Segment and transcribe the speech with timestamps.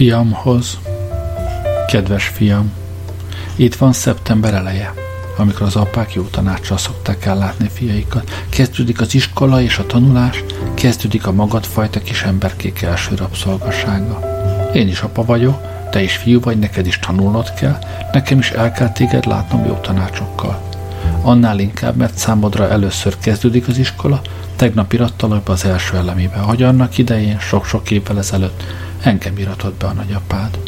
[0.00, 0.78] Fiamhoz.
[1.86, 2.72] Kedves fiam,
[3.56, 4.94] itt van szeptember eleje,
[5.36, 8.44] amikor az apák jó tanácsra szokták ellátni fiaikat.
[8.48, 14.20] Kezdődik az iskola és a tanulás, kezdődik a magadfajta kis emberkék első rabszolgasága.
[14.74, 17.78] Én is apa vagyok, te is fiú vagy, neked is tanulnod kell,
[18.12, 20.62] nekem is el kell téged látnom jó tanácsokkal.
[21.22, 24.20] Annál inkább, mert számodra először kezdődik az iskola,
[24.56, 28.62] tegnap iratta be az első elemébe, hogy annak idején, sok-sok évvel ezelőtt
[29.02, 30.58] engem iratott be a nagyapád.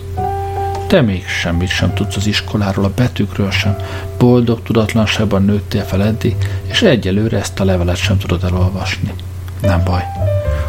[0.86, 3.76] Te még semmit sem tudsz az iskoláról, a betűkről sem,
[4.18, 9.12] boldog tudatlanságban nőttél fel eddig, és egyelőre ezt a levelet sem tudod elolvasni.
[9.60, 10.02] Nem baj.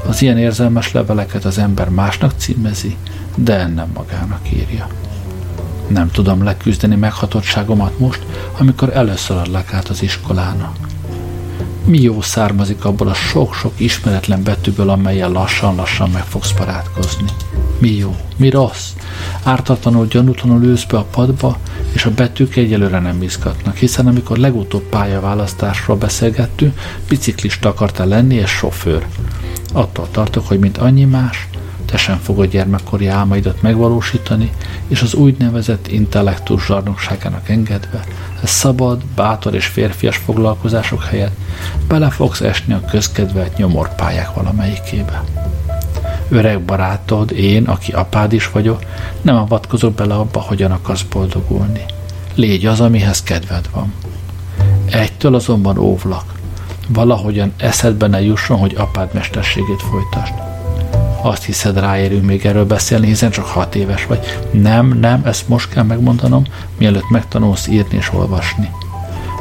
[0.07, 2.97] Az ilyen érzelmes leveleket az ember másnak címezi,
[3.35, 4.87] de nem magának írja.
[5.87, 8.25] Nem tudom leküzdeni meghatottságomat most,
[8.57, 10.77] amikor először adlak át az iskolának.
[11.85, 17.25] Mi jó származik abból a sok-sok ismeretlen betűből, amelyel lassan-lassan meg fogsz barátkozni?
[17.77, 18.89] Mi jó, mi rossz?
[19.43, 21.57] Ártatlanul, gyanútlanul ülsz be a padba,
[21.93, 28.49] és a betűk egyelőre nem izgatnak, hiszen amikor legutóbb pályaválasztásról beszélgettünk, biciklista akartál lenni és
[28.49, 29.05] sofőr.
[29.73, 31.47] Attól tartok, hogy mint annyi más,
[31.85, 34.51] te sem fogod gyermekkori álmaidat megvalósítani,
[34.87, 38.03] és az úgynevezett intellektus zsarnokságának engedve,
[38.43, 41.35] ez szabad, bátor és férfias foglalkozások helyett
[41.87, 45.23] bele fogsz esni a közkedvelt nyomorpályák valamelyikébe.
[46.29, 48.83] Öreg barátod, én, aki apád is vagyok,
[49.21, 51.85] nem avatkozok bele abba, hogyan akarsz boldogulni.
[52.35, 53.93] Légy az, amihez kedved van.
[54.85, 56.33] Egytől azonban óvlak.
[56.87, 60.52] Valahogyan eszedbe ne jusson, hogy apád mesterségét folytasd
[61.23, 64.39] azt hiszed ráérünk még erről beszélni, hiszen csak hat éves vagy.
[64.51, 66.43] Nem, nem, ezt most kell megmondanom,
[66.77, 68.69] mielőtt megtanulsz írni és olvasni.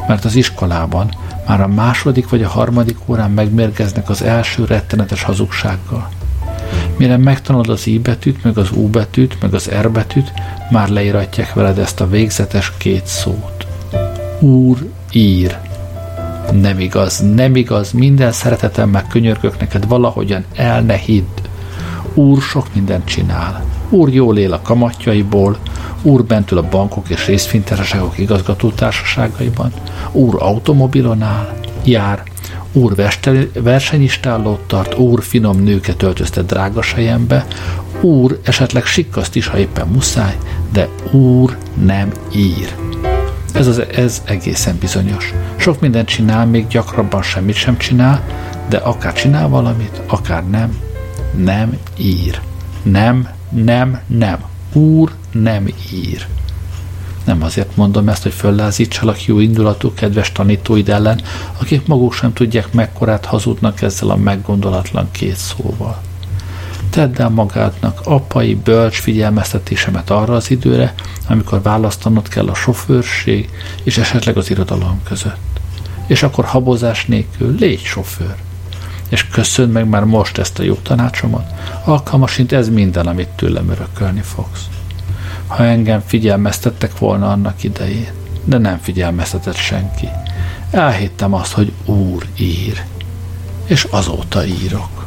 [0.07, 1.15] Mert az iskolában
[1.47, 6.09] már a második vagy a harmadik órán megmérgeznek az első rettenetes hazugsággal.
[6.97, 10.31] Mire megtanulod az I betűt, meg az U betűt, meg az R betűt,
[10.71, 13.67] már leíratják veled ezt a végzetes két szót.
[14.39, 15.57] Úr, ír.
[16.51, 21.42] Nem igaz, nem igaz, minden szeretetemmel könyörgök neked valahogyan el ne hidd.
[22.13, 23.63] Úr sok mindent csinál.
[23.89, 25.57] Úr jól él a kamatjaiból,
[26.01, 29.73] úr bentül a bankok és részfénytársaságok igazgatótársaságaiban,
[30.11, 31.53] úr automobilon áll,
[31.83, 32.23] jár,
[32.71, 32.95] úr
[33.53, 37.47] versenyistállót tart, úr finom nőket öltözte drága sejembe,
[38.01, 40.37] úr esetleg sikkaszt is, ha éppen muszáj,
[40.71, 42.75] de úr nem ír.
[43.53, 45.33] Ez, az, ez egészen bizonyos.
[45.55, 48.23] Sok mindent csinál, még gyakrabban semmit sem csinál,
[48.69, 50.77] de akár csinál valamit, akár nem,
[51.35, 52.41] nem ír.
[52.83, 54.43] Nem, nem, nem.
[54.73, 56.27] Úr nem ír.
[57.23, 61.21] Nem azért mondom ezt, hogy föllázítsalak jó indulatú, kedves tanítóid ellen,
[61.59, 66.01] akik maguk sem tudják, mekkorát hazudnak ezzel a meggondolatlan két szóval.
[66.89, 70.93] Tedd el magádnak apai bölcs figyelmeztetésemet arra az időre,
[71.27, 73.49] amikor választanod kell a sofőrség
[73.83, 75.59] és esetleg az irodalom között.
[76.07, 78.35] És akkor habozás nélkül légy sofőr
[79.13, 84.21] és köszönd meg már most ezt a jó tanácsomat, alkalmasint ez minden, amit tőlem örökölni
[84.21, 84.67] fogsz.
[85.47, 88.11] Ha engem figyelmeztettek volna annak idején,
[88.43, 90.09] de nem figyelmeztetett senki.
[90.71, 92.83] Elhittem azt, hogy Úr ír,
[93.65, 95.02] és azóta írok.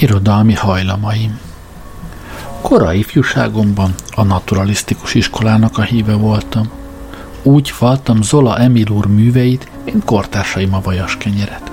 [0.00, 1.40] Irodalmi hajlamaim
[2.60, 6.70] Korai ifjúságomban a naturalisztikus iskolának a híve voltam.
[7.42, 11.70] Úgy faltam Zola Emil úr műveit, mint kortársaim a vajas kenyeret.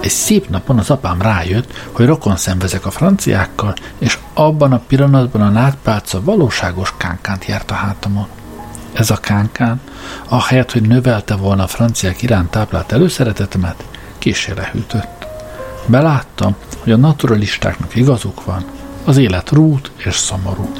[0.00, 5.42] Egy szép napon az apám rájött, hogy rokon szenvezek a franciákkal, és abban a pillanatban
[5.42, 8.26] a nátpálca valóságos kánkát járt a hátamon.
[8.92, 9.80] Ez a kánkán,
[10.28, 13.84] ahelyett, hogy növelte volna a franciák iránt táplált előszeretetemet,
[14.18, 15.26] késé lehűtött.
[15.86, 18.64] Beláttam, hogy a naturalistáknak igazuk van,
[19.04, 20.72] az élet rút és szomorú.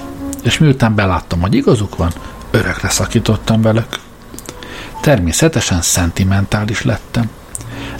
[0.43, 2.13] És miután beláttam, hogy igazuk van,
[2.51, 3.89] örökre szakítottam velük.
[5.01, 7.31] Természetesen szentimentális lettem.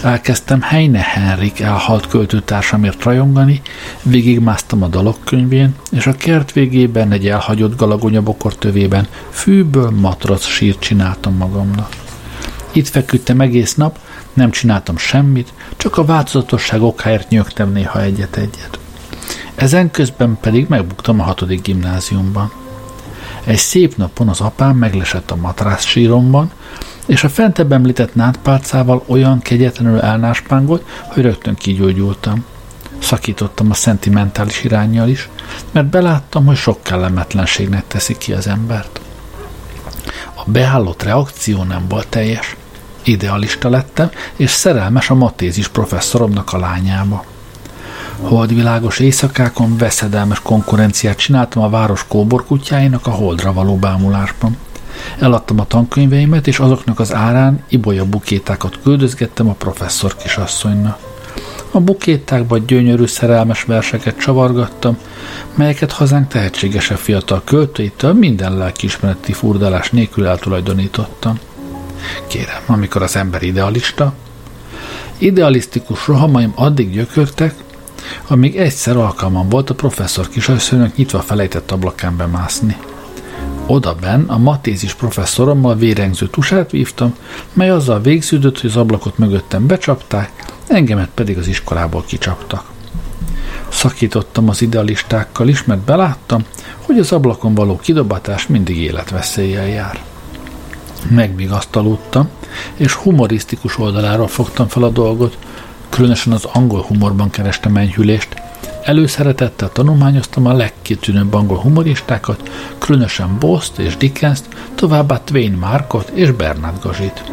[0.01, 3.61] Elkezdtem Heine Henrik elhalt költőtársamért rajongani,
[4.03, 11.35] végigmásztam a dalokkönyvén, és a kert végében egy elhagyott galagonyabokor tövében fűből matrac sírt csináltam
[11.35, 11.89] magamnak.
[12.71, 13.99] Itt feküdtem egész nap,
[14.35, 18.79] nem csináltam semmit, csak a változatosság okáért nyögtem néha egyet-egyet.
[19.55, 22.51] Ezen közben pedig megbuktam a hatodik gimnáziumban.
[23.43, 26.51] Egy szép napon az apám meglesett a matrász síromban,
[27.05, 32.45] és a fentebb említett nátpálcával olyan kegyetlenül elnáspángolt, hogy rögtön kigyógyultam.
[32.99, 35.29] Szakítottam a szentimentális irányjal is,
[35.71, 38.99] mert beláttam, hogy sok kellemetlenségnek teszi ki az embert.
[40.33, 42.55] A beállott reakció nem volt teljes.
[43.05, 47.25] Idealista lettem, és szerelmes a matézis professzoromnak a lányába.
[48.21, 54.57] Holdvilágos éjszakákon veszedelmes konkurenciát csináltam a város kóborkutyáinak a holdra való bámulásban.
[55.19, 60.97] Eladtam a tankönyveimet, és azoknak az árán ibolya bukétákat küldözgettem a professzor kisasszonynak.
[61.71, 64.97] A bukétákban gyönyörű szerelmes verseket csavargattam,
[65.55, 71.39] melyeket hazánk tehetségesebb fiatal költőitől minden lelkiismereti furdalás nélkül eltulajdonítottam.
[72.27, 74.13] Kérem, amikor az ember idealista,
[75.17, 77.55] idealisztikus rohamaim addig gyökörtek,
[78.27, 82.77] amíg egyszer alkalmam volt a professzor kisasszonynak nyitva felejtett ablakán bemászni.
[83.67, 87.15] Oda ben a matézis professzorommal vérengző tusát vívtam,
[87.53, 90.31] mely azzal végződött, hogy az ablakot mögöttem becsapták,
[90.67, 92.63] engemet pedig az iskolából kicsaptak.
[93.69, 96.45] Szakítottam az idealistákkal is, mert beláttam,
[96.81, 99.99] hogy az ablakon való kidobatás mindig életveszéllyel jár.
[101.09, 102.29] Megvigasztalódtam,
[102.75, 105.37] és humorisztikus oldaláról fogtam fel a dolgot,
[105.89, 108.43] különösen az angol humorban kerestem enyhülést,
[108.85, 114.45] Előszeretettel tanulmányoztam a legkitűnőbb angol humoristákat, különösen Boszt és Dickens-t,
[114.75, 117.31] továbbá Twain Markot és Bernard Gazsit.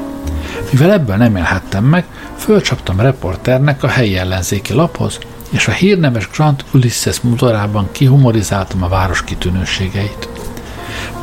[0.71, 2.05] Mivel ebből nem élhettem meg,
[2.37, 5.19] fölcsaptam reporternek a helyi ellenzéki laphoz,
[5.50, 10.29] és a hírneves Grant Ulysses motorában kihumorizáltam a város kitűnőségeit.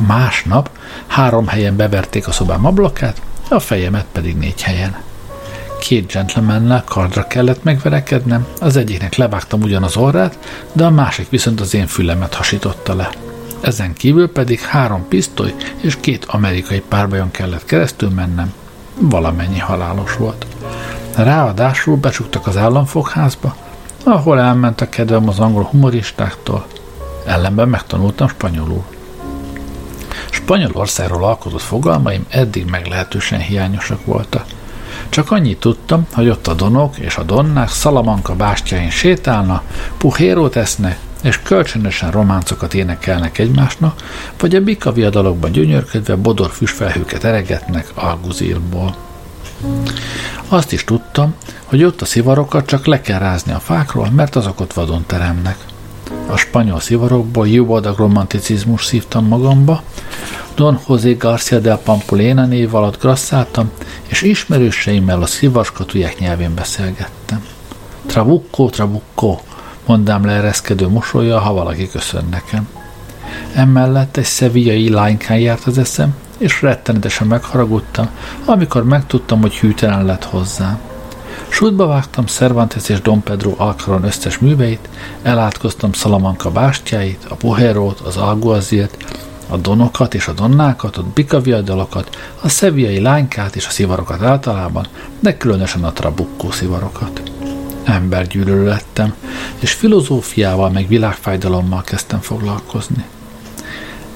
[0.06, 0.70] Másnap
[1.06, 4.96] három helyen beverték a szobám ablakát, a fejemet pedig négy helyen.
[5.80, 10.38] Két gentlemannel kardra kellett megverekednem, az egyiknek levágtam ugyan az orrát,
[10.72, 13.10] de a másik viszont az én fülemet hasította le.
[13.60, 18.52] Ezen kívül pedig három pisztoly és két amerikai párbajon kellett keresztül mennem.
[18.98, 20.46] Valamennyi halálos volt.
[21.16, 23.56] Ráadásul becsuktak az államfogházba,
[24.04, 26.66] ahol elment a kedvem az angol humoristáktól.
[27.26, 28.84] Ellenben megtanultam spanyolul.
[30.30, 34.44] Spanyolországról alkotott fogalmaim eddig meglehetősen hiányosak voltak.
[35.08, 39.62] Csak annyit tudtam, hogy ott a donok és a donnák Szalamanka bástyáin sétálna,
[39.98, 44.02] puhérót esznek, és kölcsönösen románcokat énekelnek egymásnak,
[44.38, 48.96] vagy a bika viadalokban gyönyörködve bodor füstfelhőket eregetnek Alguzírból.
[50.48, 51.34] Azt is tudtam,
[51.64, 55.56] hogy ott a szivarokat csak le kell rázni a fákról, mert azok ott vadon teremnek.
[56.26, 59.82] A spanyol szivarokból jó adag romanticizmus szívtam magamba,
[60.54, 63.70] Don José García del Pampulena név alatt grasszáltam,
[64.06, 67.44] és ismerőseimmel a szivaskatuják nyelvén beszélgettem.
[68.06, 69.38] Trabucco, trabucco,
[69.86, 72.68] mondám le ereszkedő mosolya, ha valaki köszön nekem.
[73.54, 78.08] Emellett egy szeviai lánykán járt az eszem, és rettenetesen megharagudtam,
[78.44, 80.89] amikor megtudtam, hogy hűtelen lett hozzám.
[81.50, 84.88] Sútba vágtam Cervantes és Don Pedro Alcaron összes műveit,
[85.22, 88.96] elátkoztam Salamanca bástyáit, a Poherót, az Alguazilt,
[89.48, 94.86] a donokat és a donnákat, a bikaviadalokat, a szeviai lánykát és a szivarokat általában,
[95.18, 97.22] de különösen a trabukkó szivarokat.
[97.84, 99.14] Embergyűlölő lettem,
[99.58, 103.04] és filozófiával meg világfájdalommal kezdtem foglalkozni.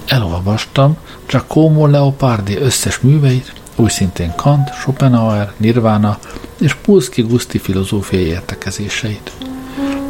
[0.06, 6.18] Elolvastam Giacomo Leopardi összes műveit, úgy szintén Kant, Schopenhauer, Nirvana
[6.60, 9.32] és Pulszki Guszti filozófiai értekezéseit.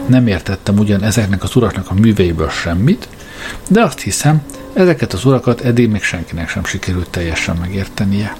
[0.06, 3.08] Nem értettem ugyan ezeknek az uraknak a műveiből semmit,
[3.68, 4.42] de azt hiszem,
[4.74, 8.36] Ezeket az urakat eddig még senkinek sem sikerült teljesen megértenie.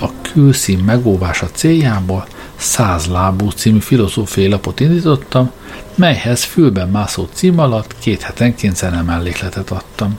[0.00, 5.50] A külszín megóvása céljából száz lábú című filozófiai lapot indítottam,
[5.94, 10.18] melyhez fülben mászó cím alatt két hetenként zenemellékletet adtam.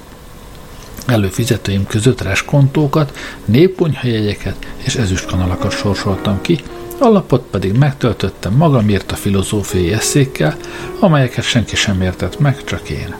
[1.06, 6.60] Előfizetőim között reskontókat, népkonyhajegyeket és ezüstkanalakat sorsoltam ki,
[7.00, 10.58] a lapot pedig megtöltöttem magamért a filozófiai eszékkel,
[11.00, 13.15] amelyeket senki sem értett meg, csak én.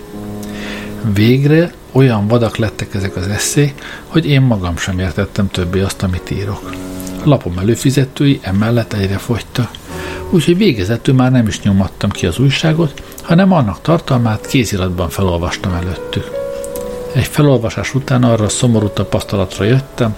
[1.14, 6.32] Végre olyan vadak lettek ezek az eszék, hogy én magam sem értettem többé azt, amit
[6.32, 6.72] írok.
[7.24, 9.72] A lapom előfizetői emellett egyre fogytak,
[10.30, 16.32] úgyhogy végezetül már nem is nyomattam ki az újságot, hanem annak tartalmát kéziratban felolvastam előttük.
[17.14, 20.16] Egy felolvasás után arra a szomorú tapasztalatra jöttem,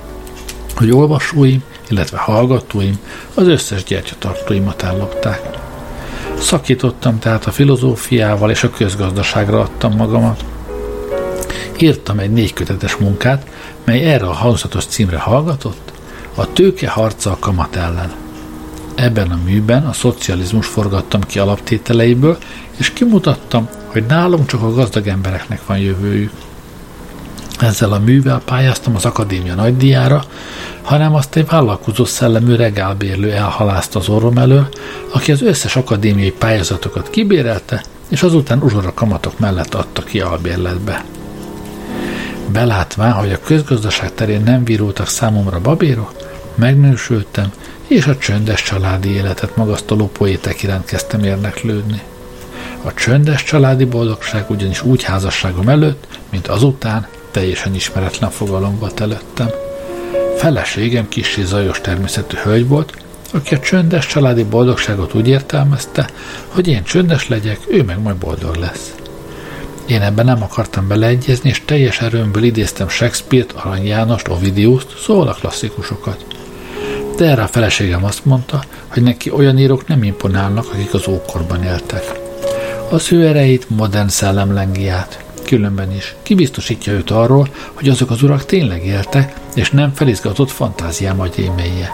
[0.76, 3.00] hogy olvasóim, illetve hallgatóim
[3.34, 5.42] az összes gyertyatartóimat ellopták.
[6.40, 10.46] Szakítottam tehát a filozófiával és a közgazdaságra adtam magamat.
[11.78, 13.48] Írtam egy négykötetes munkát,
[13.84, 15.92] mely erre a hangzatos címre hallgatott,
[16.36, 18.12] a tőke harca a kamat ellen.
[18.96, 22.38] Ebben a műben a szocializmus forgattam ki alaptételeiből,
[22.78, 26.32] és kimutattam, hogy nálunk csak a gazdag embereknek van jövőjük.
[27.62, 30.24] Ezzel a művel pályáztam az akadémia nagydiára,
[30.82, 34.68] hanem azt egy vállalkozó szellemű regálbérlő elhalázta az orrom elől,
[35.14, 41.06] aki az összes akadémiai pályázatokat kibérelte, és azután uzsora kamatok mellett adta ki albérletbe.
[42.52, 46.14] Belátván, hogy a közgazdaság terén nem virultak számomra babérok,
[46.56, 47.52] megnősültem,
[47.88, 52.02] és a csöndes családi életet magasztaló poétek iránt kezdtem érdeklődni.
[52.84, 59.50] A csöndes családi boldogság ugyanis úgy házasságom előtt, mint azután teljesen ismeretlen fogalom volt előttem.
[60.38, 62.94] Feleségem kicsi zajos természetű hölgy volt,
[63.34, 66.10] aki a csöndes családi boldogságot úgy értelmezte,
[66.48, 68.94] hogy én csöndes legyek, ő meg majd boldog lesz.
[69.86, 75.34] Én ebben nem akartam beleegyezni, és teljes erőmből idéztem Shakespeare-t, Arany Jánost, Ovidiuszt, szóval a
[75.34, 76.26] klasszikusokat.
[77.18, 81.64] De erre a feleségem azt mondta, hogy neki olyan írók nem imponálnak, akik az ókorban
[81.64, 82.20] éltek.
[82.90, 86.16] Az ő erejét, modern szellemlengiát, különben is.
[86.22, 91.90] Kibiztosítja őt arról, hogy azok az urak tényleg éltek, és nem felizgatott fantáziám agyémélye.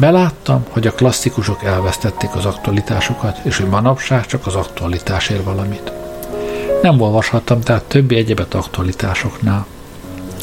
[0.00, 5.92] Beláttam, hogy a klasszikusok elvesztették az aktualitásukat, és hogy manapság csak az aktualitás ér valamit.
[6.82, 9.66] Nem olvashattam tehát többi egyebet aktualitásoknál.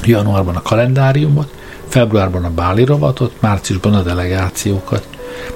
[0.04, 1.54] Januárban a kalendáriumot,
[1.88, 5.08] februárban a báli rovatot, márciusban a delegációkat,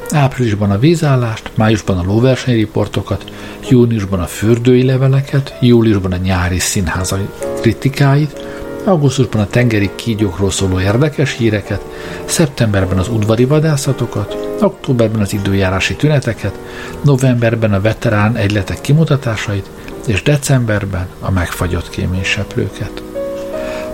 [0.10, 3.32] áprilisban a vízállást, májusban a lóversenyriportokat,
[3.70, 7.18] júniusban a fürdői leveleket, júliusban a nyári színháza
[7.62, 8.46] kritikáit,
[8.84, 11.82] augusztusban a tengeri kígyókról szóló érdekes híreket,
[12.26, 16.58] szeptemberben az udvari vadászatokat, októberben az időjárási tüneteket,
[17.02, 19.70] novemberben a veterán egyletek kimutatásait,
[20.08, 23.04] és decemberben a megfagyott kéményseplőket.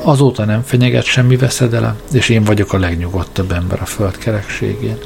[0.02, 4.98] Azóta nem fenyeget semmi veszedelem, és én vagyok a legnyugodtabb ember a föld kerekségén.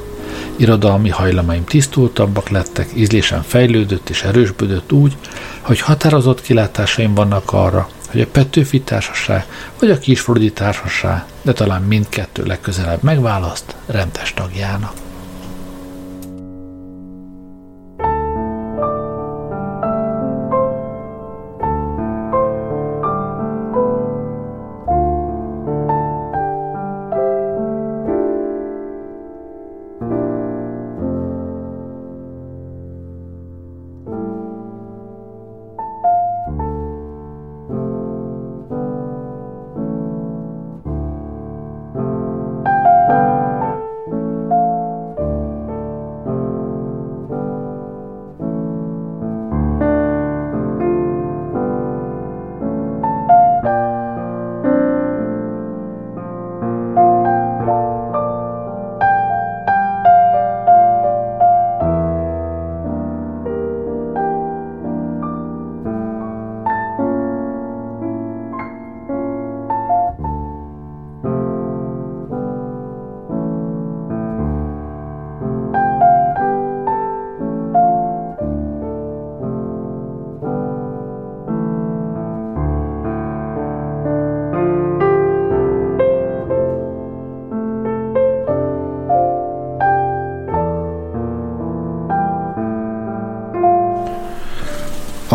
[0.55, 5.17] Irodalmi hajlamaim tisztultabbak lettek, ízlésem fejlődött és erősbödött úgy,
[5.61, 9.45] hogy határozott kilátásaim vannak arra, hogy a Petőfi Társaság
[9.79, 14.93] vagy a Kisfrodi Társaság, de talán mindkettő legközelebb megválaszt rendes tagjának.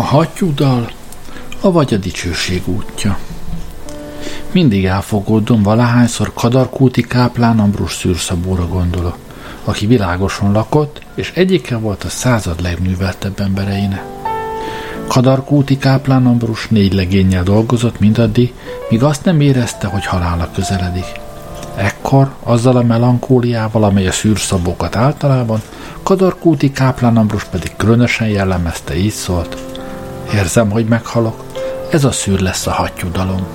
[0.07, 0.91] Hattyúdal,
[1.61, 3.17] a vagy a dicsőség útja.
[4.51, 9.17] Mindig elfogódom, valahányszor Kadarkúti káplán Ambrus szűrszabóra gondolok,
[9.63, 14.03] aki világoson lakott, és egyike volt a század legműveltebb embereinek.
[15.07, 18.53] Kadarkúti káplán Ambrus négy legényel dolgozott mindaddig,
[18.89, 21.19] míg azt nem érezte, hogy halála közeledik.
[21.75, 25.61] Ekkor, azzal a melankóliával, amely a szűrszabókat általában,
[26.03, 29.76] Kadarkúti káplán Ambrus pedig különösen jellemezte, így szólt.
[30.33, 31.43] Érzem, hogy meghalok.
[31.91, 33.47] Ez a szűr lesz a hattyúdalom.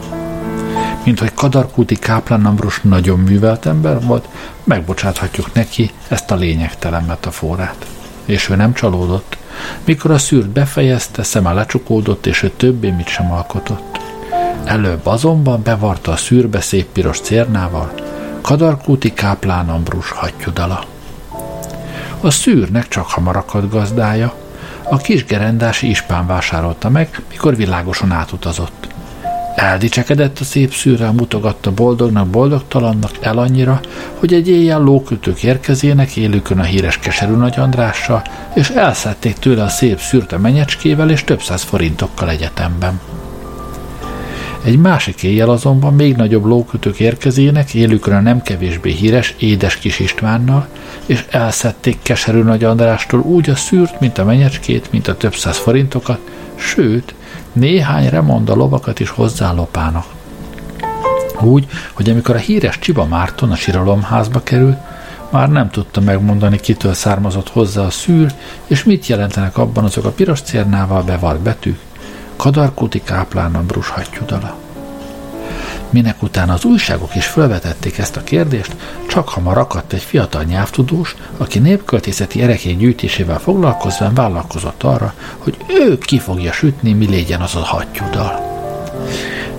[1.05, 4.29] mint hogy Kadarkúti Káplán Ambrus nagyon művelt ember volt,
[4.65, 7.87] megbocsáthatjuk neki ezt a lényegtelen metaforát.
[8.25, 9.37] És ő nem csalódott.
[9.85, 14.01] Mikor a szűrt befejezte, szeme lecsukódott, és ő többé mit sem alkotott.
[14.65, 17.93] Előbb azonban bevarta a szűrbe szép piros cérnával,
[18.41, 20.85] Kadarkúti Káplán Ambrus hattyudala.
[22.21, 24.35] A szűrnek csak hamar akadt gazdája,
[24.91, 28.91] a kis gerendási ispán vásárolta meg, mikor világosan átutazott.
[29.55, 33.81] Eldicsekedett a szép szűrrel, mutogatta boldognak, boldogtalannak el annyira,
[34.19, 38.23] hogy egy éjjel lókötők érkezének élőkön a híres keserű Nagy Andrással,
[38.55, 43.01] és elszedték tőle a szép szűrt a menyecskével és több száz forintokkal egyetemben.
[44.65, 49.99] Egy másik éjjel azonban még nagyobb lókötők érkezének, élükön a nem kevésbé híres Édes Kis
[49.99, 50.69] Istvánnal,
[51.07, 55.57] és elszedték keserű Nagy Andrástól úgy a szűrt, mint a menyecskét, mint a több száz
[55.57, 56.19] forintokat,
[56.55, 57.15] sőt,
[57.53, 60.07] néhány remonda lovakat is hozzálopának.
[61.41, 64.79] Úgy, hogy amikor a híres Csiba Márton a síralomházba került,
[65.31, 68.33] már nem tudta megmondani, kitől származott hozzá a szűr,
[68.67, 71.79] és mit jelentenek abban azok a piros cérnával bevart betűk,
[72.37, 74.57] Kadarkúti káplán Ambrus hattyudala.
[75.93, 78.77] Minek után az újságok is felvetették ezt a kérdést,
[79.09, 85.99] csak hamar akadt egy fiatal nyelvtudós, aki népköltészeti erekény gyűjtésével foglalkozván vállalkozott arra, hogy ő
[85.99, 88.51] ki fogja sütni, mi legyen az a hattyudal.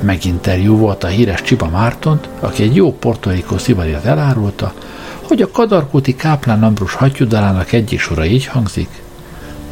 [0.01, 4.73] Meginterjú volt a híres Csiba Mártont, aki egy jó portorikó szivariat elárulta,
[5.21, 9.01] hogy a kadarkúti Káplán Ambrus hattyudalának egyik sora így hangzik,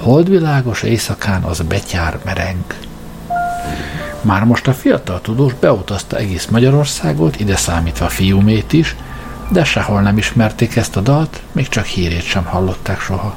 [0.02, 2.91] Holdvilágos éjszakán az betyár mereng.
[4.22, 8.96] Már most a fiatal tudós beutazta egész Magyarországot, ide számítva a fiúmét is,
[9.52, 13.36] de sehol nem ismerték ezt a dalt, még csak hírét sem hallották soha.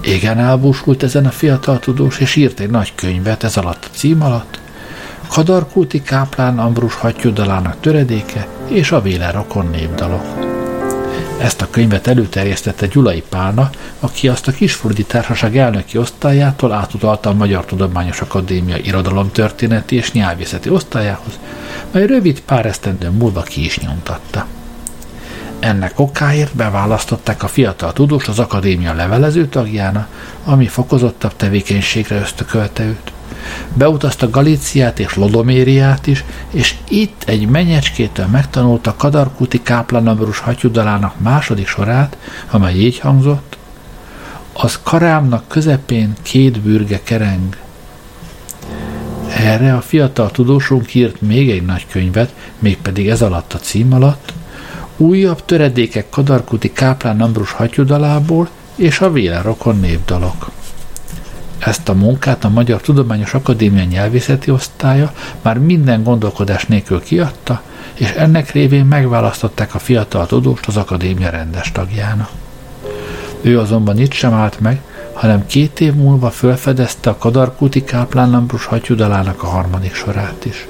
[0.00, 4.22] Igen elbúsult ezen a fiatal tudós, és írt egy nagy könyvet ez alatt a cím
[4.22, 4.62] alatt,
[5.28, 10.53] Kadarkúti Káplán Ambrus hattyúdalának töredéke és a Véle rokon népdalok.
[11.38, 13.70] Ezt a könyvet előterjesztette Gyulai Pálna,
[14.00, 20.68] aki azt a Kisföldi Társaság elnöki osztályától átutalta a Magyar Tudományos Akadémia irodalomtörténeti és nyelvészeti
[20.68, 21.38] osztályához,
[21.90, 24.46] mely rövid pár esztendő múlva ki is nyomtatta.
[25.58, 30.06] Ennek okáért beválasztották a fiatal tudós az akadémia levelező tagjána,
[30.44, 33.13] ami fokozottabb tevékenységre ösztökölte őt.
[33.74, 42.16] Beutazta Galíciát és Lodomériát is, és itt egy menyecskétől megtanulta Kadarkuti káplanabrus hatyudalának második sorát,
[42.50, 43.56] amely így hangzott,
[44.52, 47.56] az karámnak közepén két bürge kereng.
[49.36, 54.32] Erre a fiatal tudósunk írt még egy nagy könyvet, mégpedig ez alatt a cím alatt,
[54.96, 60.50] újabb töredékek Kadarkuti Káplán Ambrus hatyudalából és a Vélerokon népdalok.
[61.64, 67.62] Ezt a munkát a Magyar Tudományos Akadémia nyelvészeti osztálya már minden gondolkodás nélkül kiadta,
[67.94, 72.30] és ennek révén megválasztották a fiatal tudóst az akadémia rendes tagjának.
[73.40, 74.80] Ő azonban itt sem állt meg,
[75.12, 80.66] hanem két év múlva felfedezte a Kadarkúti Káplán Ambrus hatyudalának a harmadik sorát is.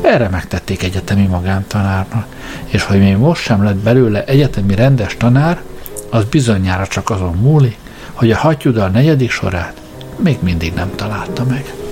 [0.00, 2.26] Erre megtették egyetemi magántanárnak,
[2.66, 5.62] és hogy még most sem lett belőle egyetemi rendes tanár,
[6.10, 7.76] az bizonyára csak azon múlik,
[8.12, 9.86] hogy a hatyudal negyedik sorát
[10.18, 11.87] még mindig nem találta meg.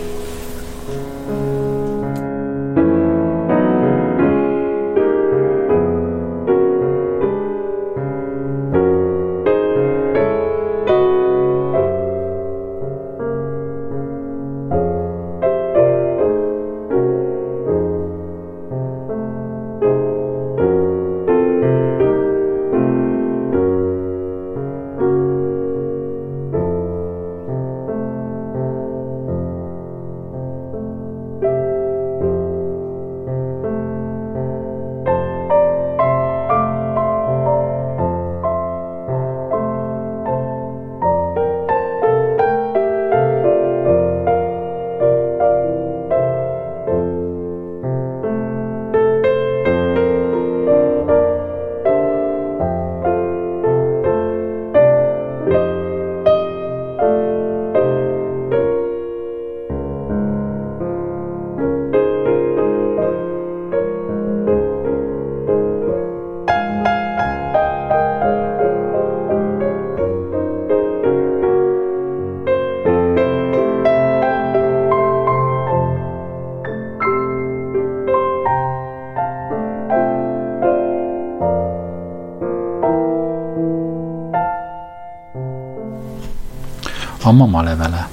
[87.36, 88.08] Mama levele.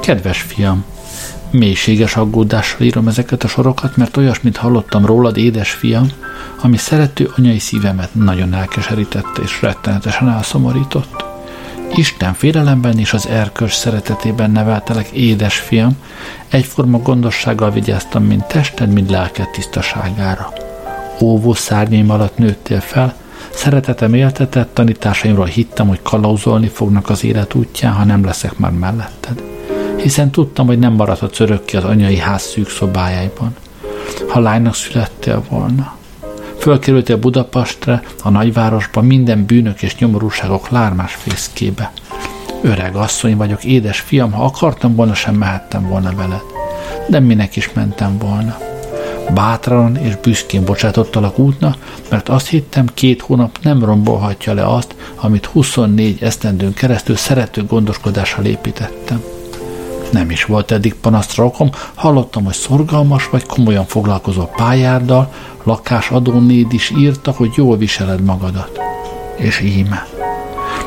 [0.00, 0.84] Kedves fiam,
[1.50, 6.06] Mélységes aggódással írom ezeket a sorokat, mert olyasmit hallottam rólad, édes fiam,
[6.62, 11.24] ami szerető anyai szívemet nagyon elkeserítette és rettenetesen elszomorított.
[11.94, 15.96] Isten félelemben és az erkös szeretetében neveltelek, édes fiam,
[16.48, 20.52] egyforma gondossággal vigyáztam, mind tested, mind lelked tisztaságára.
[21.20, 23.14] Óvó szárnyaim alatt nőttél fel,
[23.50, 29.42] szeretetem éltetett, tanításaimról hittem, hogy kalauzolni fognak az élet útján, ha nem leszek már melletted.
[29.96, 33.56] Hiszen tudtam, hogy nem maradhatsz örökké az anyai ház szűk szobájában.
[34.28, 35.98] Ha lánynak születtél volna,
[36.58, 41.92] Fölkerültél Budapestre, a nagyvárosba, minden bűnök és nyomorúságok lármás fészkébe.
[42.62, 46.42] Öreg asszony vagyok, édes fiam, ha akartam volna, sem mehettem volna veled.
[47.08, 48.69] De minek is mentem volna.
[49.34, 51.76] Bátran és büszkén bocsátottalak útna,
[52.10, 58.44] mert azt hittem, két hónap nem rombolhatja le azt, amit 24 esztendőn keresztül szerető gondoskodással
[58.44, 59.22] építettem.
[60.12, 66.90] Nem is volt eddig panasztra okom, hallottam, hogy szorgalmas vagy komolyan foglalkozó pályárdal, lakásadónéd is
[66.90, 68.78] írta, hogy jól viseled magadat.
[69.36, 70.19] És íme.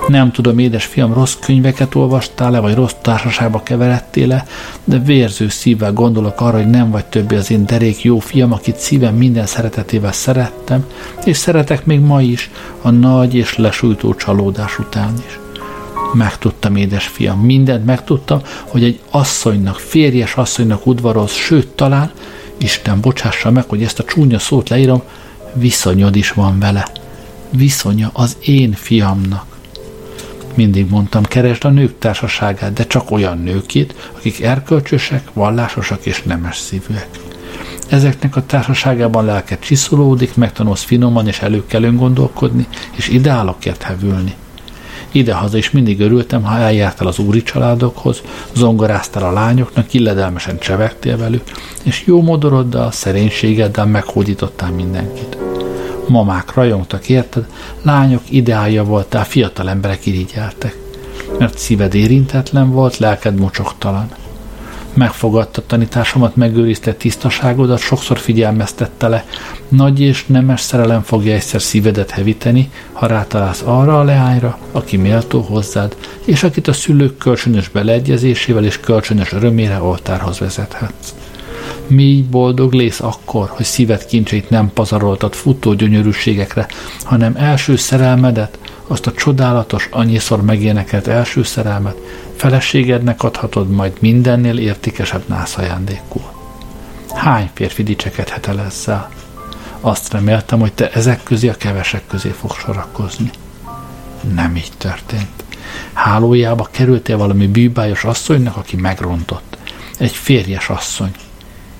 [0.07, 4.45] Nem tudom, édes fiam, rossz könyveket olvastál-e, vagy rossz társaságba keveredtél-e,
[4.83, 8.77] de vérző szívvel gondolok arra, hogy nem vagy többé az én derék jó fiam, akit
[8.77, 10.85] szívem minden szeretetével szerettem,
[11.25, 12.49] és szeretek még ma is,
[12.81, 15.39] a nagy és lesújtó csalódás után is.
[16.13, 22.11] Megtudtam, édes fiam, mindent megtudtam, hogy egy asszonynak, férjes asszonynak udvaroz, sőt talán,
[22.57, 25.01] Isten bocsássa meg, hogy ezt a csúnya szót leírom,
[25.53, 26.87] viszonyod is van vele.
[27.49, 29.52] Viszonya az én fiamnak.
[30.53, 36.57] Mindig mondtam, keresd a nők társaságát, de csak olyan nőkét, akik erkölcsösek, vallásosak és nemes
[36.57, 37.07] szívűek.
[37.89, 44.33] Ezeknek a társaságában lelket csiszolódik, megtanulsz finoman és előkelőn gondolkodni, és ideálokért hevülni.
[45.11, 48.21] Idehaza is mindig örültem, ha eljártál az úri családokhoz,
[48.55, 51.43] zongoráztál a lányoknak, illedelmesen csevegtél velük,
[51.83, 55.52] és jó modoroddal, szerénységeddel meghódítottál mindenkit.
[56.07, 57.45] Mamák rajongtak érted,
[57.81, 60.77] lányok ideálja voltál, fiatal emberek irigyeltek.
[61.39, 64.09] Mert szíved érintetlen volt, lelked mocsoktalan–
[64.93, 69.25] megfogadta tanításomat, megőrizte tisztaságodat, sokszor figyelmeztette le.
[69.67, 75.41] Nagy és nemes szerelem fogja egyszer szívedet hevíteni, ha rátalálsz arra a leányra, aki méltó
[75.41, 81.13] hozzád, és akit a szülők kölcsönös beleegyezésével és kölcsönös örömére oltárhoz vezethetsz.
[81.87, 86.67] Mi boldog lész akkor, hogy szíved kincsét nem pazaroltad futó gyönyörűségekre,
[87.03, 91.95] hanem első szerelmedet, azt a csodálatos, annyiszor megénekelt első szerelmet
[92.35, 96.21] feleségednek adhatod majd mindennél értékesebb nász ajándékul.
[97.13, 99.09] Hány férfi dicsekedhet el ezzel?
[99.79, 103.29] Azt reméltem, hogy te ezek közé a kevesek közé fog sorakozni.
[104.33, 105.43] Nem így történt.
[105.93, 109.57] Hálójába kerültél valami bűbájos asszonynak, aki megrontott.
[109.97, 111.11] Egy férjes asszony.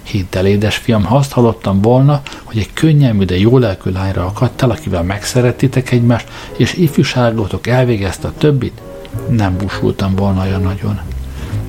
[0.04, 4.70] Hidd el, édesfiam, ha azt hallottam volna, hogy egy könnyelmű, de jó lelkű lányra akadtál,
[4.70, 8.82] akivel megszerettitek egymást, és ifjúságotok elvégezte a többit,
[9.30, 11.00] nem busultam volna olyan nagyon.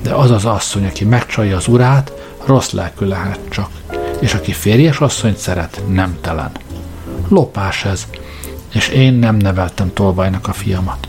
[0.01, 2.11] De az az asszony, aki megcsalja az urát,
[2.45, 3.69] rossz lelkű lehet csak,
[4.19, 6.51] és aki férjes asszonyt szeret, nem telen.
[7.27, 8.07] Lopás ez,
[8.73, 11.07] és én nem neveltem tolvajnak a fiamat.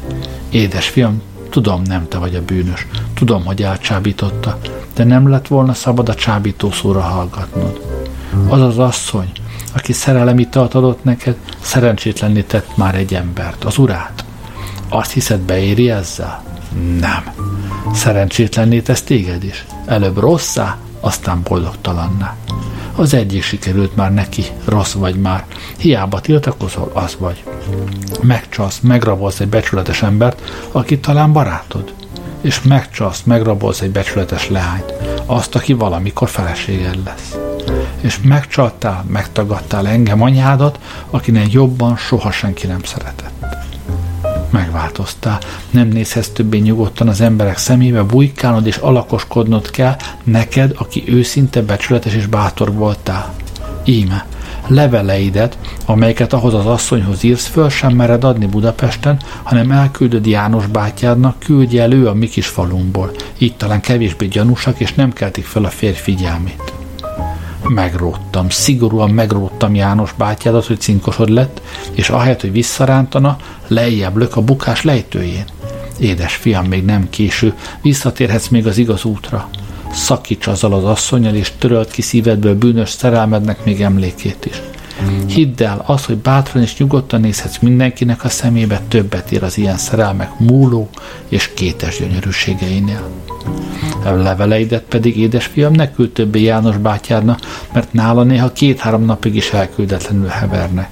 [0.50, 1.22] Édes fiam,
[1.62, 4.58] tudom, nem te vagy a bűnös, tudom, hogy elcsábította,
[4.94, 7.80] de nem lett volna szabad a csábító szóra hallgatnod.
[8.48, 9.32] Az az asszony,
[9.74, 14.24] aki szerelemi adott neked, szerencsétlenné tett már egy embert, az urát.
[14.88, 16.42] Azt hiszed beéri ezzel?
[17.00, 17.24] Nem.
[17.92, 19.64] Szerencsétlenné tesz téged is.
[19.86, 22.36] Előbb rosszá, aztán boldogtalanná.
[22.98, 25.44] Az egyik sikerült már neki, rossz vagy már.
[25.78, 27.44] Hiába tiltakozol, az vagy.
[28.22, 31.94] Megcsalsz, megrabolsz egy becsületes embert, aki talán barátod.
[32.40, 34.92] És megcsalsz, megrabolsz egy becsületes leányt,
[35.26, 37.36] azt, aki valamikor feleséged lesz.
[38.00, 40.78] És megcsaltál, megtagadtál engem anyádat,
[41.10, 43.65] akinek jobban soha senki nem szeretett
[44.50, 45.38] megváltoztál.
[45.70, 52.14] Nem nézhetsz többé nyugodtan az emberek szemébe, bujkálnod és alakoskodnod kell neked, aki őszinte, becsületes
[52.14, 53.34] és bátor voltál.
[53.84, 54.26] Íme,
[54.66, 61.38] leveleidet, amelyeket ahhoz az asszonyhoz írsz, föl sem mered adni Budapesten, hanem elküldöd János bátyádnak,
[61.38, 63.12] küldje elő a mi kis falunkból.
[63.38, 66.76] Így talán kevésbé gyanúsak, és nem keltik fel a férj figyelmét
[67.68, 74.42] megróttam, szigorúan megróttam János bátyádat, hogy cinkosod lett, és ahelyett, hogy visszarántana, lejjebb lök a
[74.42, 75.44] bukás lejtőjén.
[75.98, 79.48] Édes fiam, még nem késő, visszatérhetsz még az igaz útra.
[79.92, 84.62] Szakíts azzal az asszonyal, és törölt ki szívedből bűnös szerelmednek még emlékét is.
[85.26, 89.76] Hidd el, az, hogy bátran és nyugodtan nézhetsz mindenkinek a szemébe, többet ér az ilyen
[89.76, 90.88] szerelmek múló
[91.28, 93.08] és kétes gyönyörűségeinél.
[94.04, 97.36] A leveleidet pedig, édesfiam, ne küld többé János bátyárna,
[97.72, 100.90] mert nála néha két-három napig is elküldetlenül hevernek.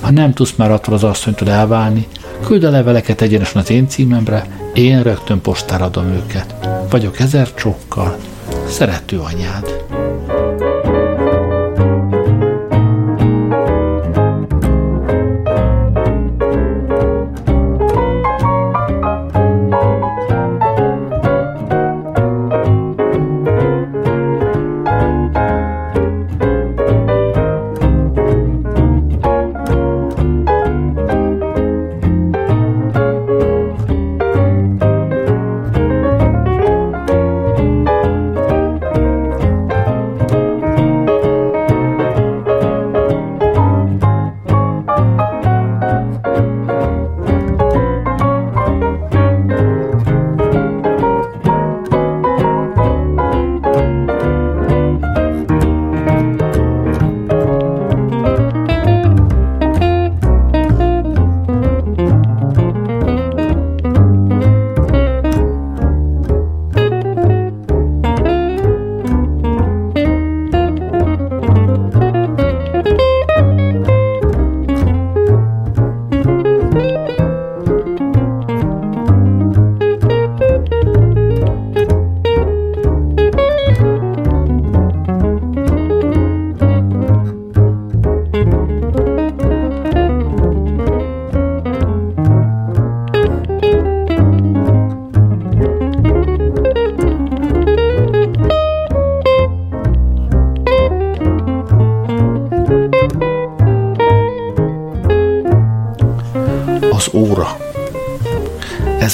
[0.00, 2.06] Ha nem tudsz már attól az asszonytól elválni,
[2.44, 6.54] küld a leveleket egyenesen az én címemre, én rögtön postára adom őket.
[6.90, 8.16] Vagyok ezer csókkal.
[8.68, 9.93] Szerető anyád.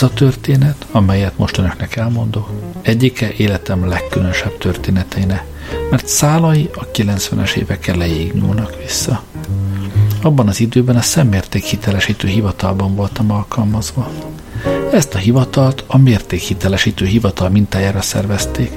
[0.00, 2.50] Ez a történet, amelyet most önöknek elmondok,
[2.82, 5.44] egyike életem legkülönösebb történeteinek,
[5.90, 9.22] mert szálai a 90-es évek elejéig nyúlnak vissza.
[10.22, 14.10] Abban az időben a szemmérték hitelesítő hivatalban voltam alkalmazva.
[14.92, 18.70] Ezt a hivatalt a mértékhitelesítő hivatal mintájára szervezték.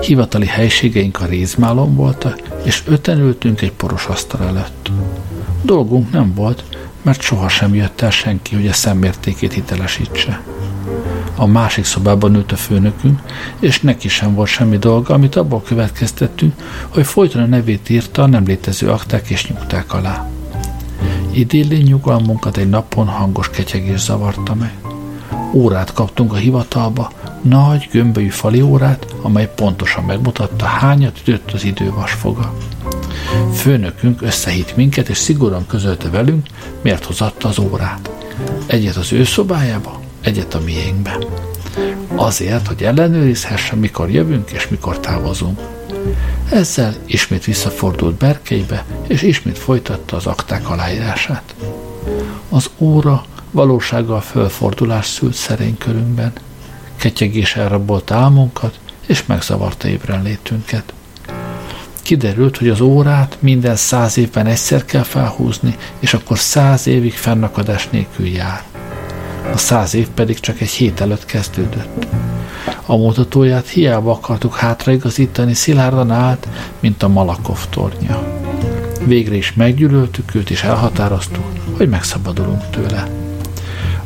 [0.00, 4.90] Hivatali helységeink a rézmálon voltak, és öten ültünk egy poros asztal előtt.
[5.62, 6.64] Dolgunk nem volt,
[7.02, 10.42] mert sohasem jött el senki, hogy a szemmértékét hitelesítse.
[11.36, 13.20] A másik szobában ült a főnökünk,
[13.60, 16.54] és neki sem volt semmi dolga, amit abból következtettünk,
[16.88, 20.30] hogy folyton a nevét írta a nem létező akták és nyugták alá.
[21.32, 24.89] Idilli nyugalmunkat egy napon hangos ketyegés zavarta meg.
[25.52, 27.10] Órát kaptunk a hivatalba,
[27.42, 32.54] nagy, gömbölyű fali órát, amely pontosan megmutatta, hányat ütött az idő vasfoga.
[33.54, 36.46] Főnökünk összehít minket, és szigorúan közölte velünk,
[36.82, 38.10] miért hozatta az órát.
[38.66, 41.18] Egyet az ő szobájába, egyet a miénkbe.
[42.14, 45.60] Azért, hogy ellenőrizhesse, mikor jövünk és mikor távozunk.
[46.50, 51.54] Ezzel ismét visszafordult Berkeibe, és ismét folytatta az akták aláírását.
[52.48, 56.32] Az óra valósággal fölfordulás szült szerény körünkben.
[56.96, 60.92] Ketyegés elrabolt álmunkat, és megzavarta ébrenlétünket.
[62.02, 67.88] Kiderült, hogy az órát minden száz évben egyszer kell felhúzni, és akkor száz évig fennakadás
[67.88, 68.62] nélkül jár.
[69.52, 72.06] A száz év pedig csak egy hét előtt kezdődött.
[72.86, 76.48] A mutatóját hiába akartuk hátraigazítani, szilárdan állt,
[76.80, 78.38] mint a Malakov tornya.
[79.04, 81.44] Végre is meggyűlöltük őt, és elhatároztuk,
[81.76, 83.29] hogy megszabadulunk tőle.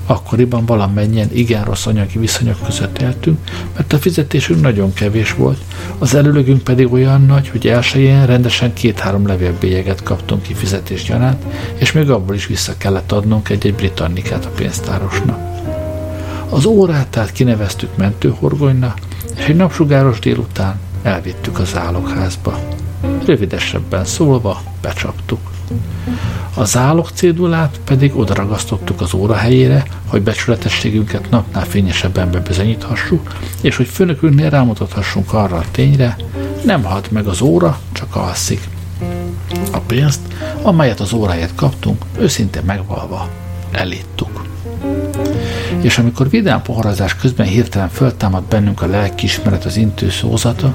[0.07, 3.38] Akkoriban valamennyien igen rossz anyagi viszonyok között éltünk,
[3.77, 5.59] mert a fizetésünk nagyon kevés volt,
[5.99, 11.12] az előlögünk pedig olyan nagy, hogy elsőjén rendesen két-három levélbélyeget kaptunk ki fizetés
[11.75, 15.38] és még abból is vissza kellett adnunk egy-egy britannikát a pénztárosnak.
[16.49, 18.99] Az órát tehát kineveztük mentőhorgonynak,
[19.37, 22.59] és egy napsugáros délután elvittük az zálogházba.
[23.27, 25.54] Rövidesebben szólva becsaptuk.
[26.55, 33.87] A zálog cédulát pedig odaragasztottuk az óra helyére, hogy becsületességünket napnál fényesebben bebizonyíthassuk, és hogy
[33.87, 36.16] főnökünknél rámutathassunk arra a tényre,
[36.64, 38.68] nem halt meg az óra, csak alszik.
[39.72, 40.20] A pénzt,
[40.62, 43.29] amelyet az óráért kaptunk, őszintén megvalva
[43.70, 44.44] elittuk.
[45.81, 50.74] És amikor vidám poharazás közben hirtelen föltámad bennünk a lelkiismeret az intő szózata,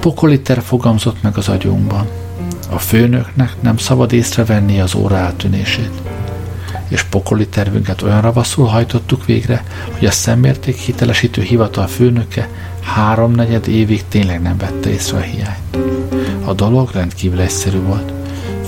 [0.00, 2.06] pokoliter fogamzott meg az agyunkban–
[2.72, 5.90] a főnöknek nem szabad észrevenni az óra eltűnését.
[6.88, 9.64] És pokoli tervünket olyan ravaszul hajtottuk végre,
[9.98, 12.48] hogy a szemmérték hitelesítő hivatal főnöke
[12.82, 15.76] háromnegyed évig tényleg nem vette észre a hiányt.
[16.44, 18.12] A dolog rendkívül egyszerű volt.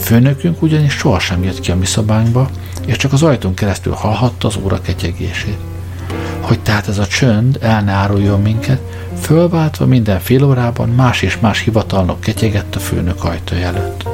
[0.01, 2.51] Főnökünk ugyanis sohasem jött ki a mi szobánkba,
[2.87, 5.59] és csak az ajtón keresztül hallhatta az óra ketyegését.
[6.40, 8.81] Hogy tehát ez a csönd el ne áruljon minket,
[9.20, 14.05] fölváltva minden fél órában más és más hivatalnok ketyegett a főnök ajtaja előtt.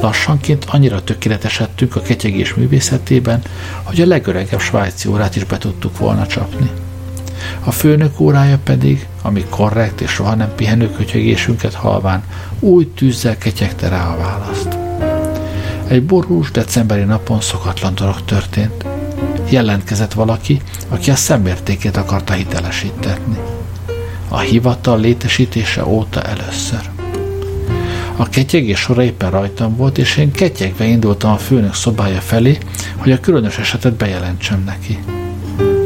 [0.00, 3.42] Lassanként annyira tökéletesedtünk a ketyegés művészetében,
[3.82, 6.70] hogy a legöregebb svájci órát is be tudtuk volna csapni.
[7.64, 12.24] A főnök órája pedig, ami korrekt és soha nem pihenő kötyögésünket halván,
[12.60, 14.78] új tűzzel ketyegte rá a választ.
[15.88, 18.84] Egy borús decemberi napon szokatlan dolog történt.
[19.48, 23.38] Jelentkezett valaki, aki a szemértékét akarta hitelesítetni.
[24.34, 26.90] A hivatal létesítése óta először.
[28.16, 32.58] A ketyegés sora éppen rajtam volt, és én ketyegve indultam a főnök szobája felé,
[32.96, 34.98] hogy a különös esetet bejelentsem neki.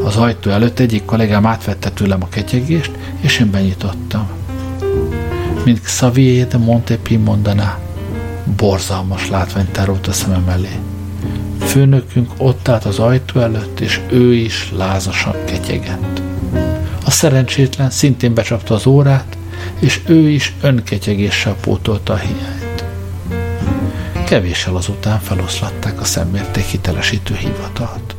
[0.05, 4.29] Az ajtó előtt egyik kollégám átvette tőlem a ketyegést, és én benyitottam.
[5.65, 7.79] Mint Xavier de Montepi mondaná,
[8.57, 10.79] borzalmas látvány tárult a szemem elé.
[11.61, 16.21] Főnökünk ott állt az ajtó előtt, és ő is lázasan ketyegett.
[17.09, 19.39] A szerencsétlen szintén becsapta az órát,
[19.81, 22.85] és ő is önketyegéssel pótolta a hiányt.
[24.27, 28.17] Kevéssel azután feloszlatták a szemmérték hitelesítő hivatalt.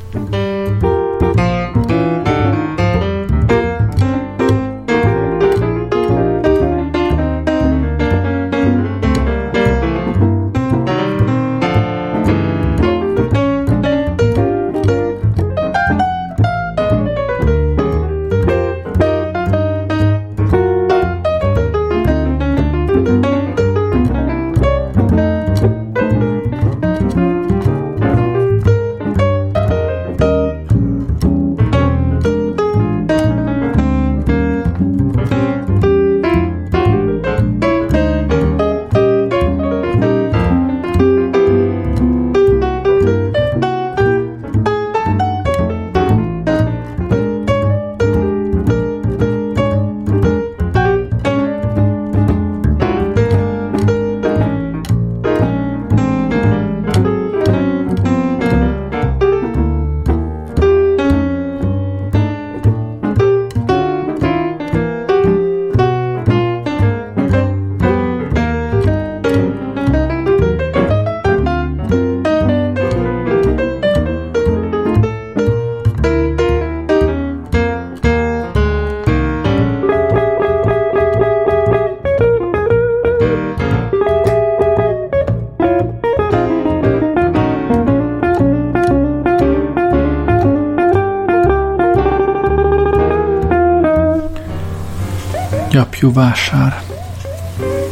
[96.09, 96.81] Gyapjú vásár.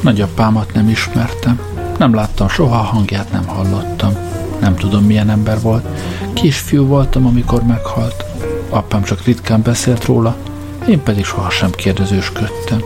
[0.01, 1.59] Nagyapámat nem ismertem.
[1.97, 4.13] Nem láttam soha, hangját nem hallottam.
[4.59, 5.88] Nem tudom, milyen ember volt.
[6.34, 8.26] Kisfiú voltam, amikor meghalt.
[8.70, 10.36] Apám csak ritkán beszélt róla,
[10.88, 12.82] én pedig sohasem kérdezősködtem.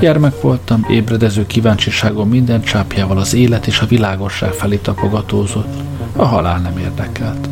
[0.00, 5.74] Gyermek voltam, ébredező kíváncsiságom minden csápjával az élet és a világosság felé tapogatózott.
[6.16, 7.48] A halál nem érdekelt.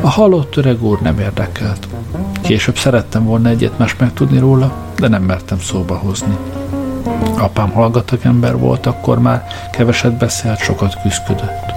[0.00, 1.88] A halott öreg úr nem érdekelt.
[2.44, 6.36] Később szerettem volna egyet más megtudni róla, de nem mertem szóba hozni.
[7.38, 11.72] Apám hallgatag ember volt, akkor már keveset beszélt, sokat küzdött.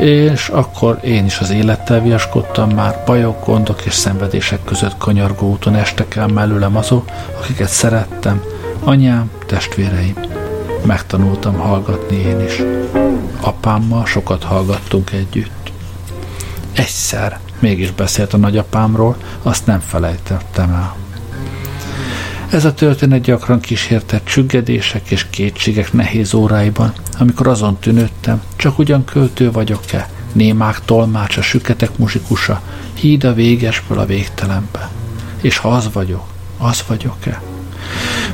[0.00, 5.74] És akkor én is az élettel viaskodtam már, bajok, gondok és szenvedések között kanyargó úton
[5.74, 7.10] estek el mellőlem azok,
[7.40, 8.42] akiket szerettem,
[8.84, 10.16] anyám, testvéreim.
[10.84, 12.62] Megtanultam hallgatni én is.
[13.40, 15.72] Apámmal sokat hallgattunk együtt.
[16.72, 20.96] Egyszer mégis beszélt a nagyapámról, azt nem felejtettem el.
[22.50, 29.04] Ez a történet gyakran kísértett csüggedések és kétségek nehéz óráiban, amikor azon tűnődtem, csak ugyan
[29.04, 32.60] költő vagyok-e, némák tolmács, a süketek muzsikusa,
[32.94, 34.90] híd a végesből a végtelenbe.
[35.40, 36.24] És ha az vagyok,
[36.58, 37.42] az vagyok-e?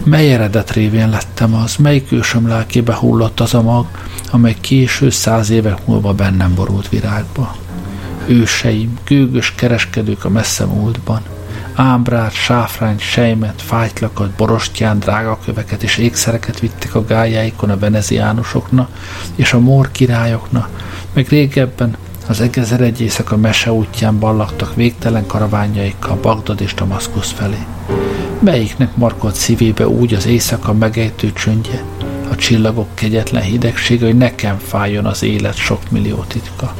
[0.05, 3.87] Mely eredet révén lettem az, mely ősöm lelkébe hullott az a mag,
[4.31, 7.57] amely késő száz évek múlva bennem borult virágba?
[8.29, 11.23] Őseim, gőgös kereskedők a messze múltban–
[11.79, 18.91] ámbrát, sáfrányt, sejmet, fájtlakat, borostyán, drágaköveket és ékszereket vittek a gályáikon a veneziánusoknak
[19.35, 20.69] és a mór királyoknak,
[21.13, 21.97] meg régebben
[22.29, 27.67] az egezer egy éjszaka mese útján ballagtak végtelen karaványaikkal Bagdad és Damaszkusz felé.
[28.41, 31.83] Melyiknek markolt szívébe úgy az éjszaka megejtő csöndje,
[32.31, 36.75] a csillagok kegyetlen hidegsége, hogy nekem fájjon az élet sok millió titka.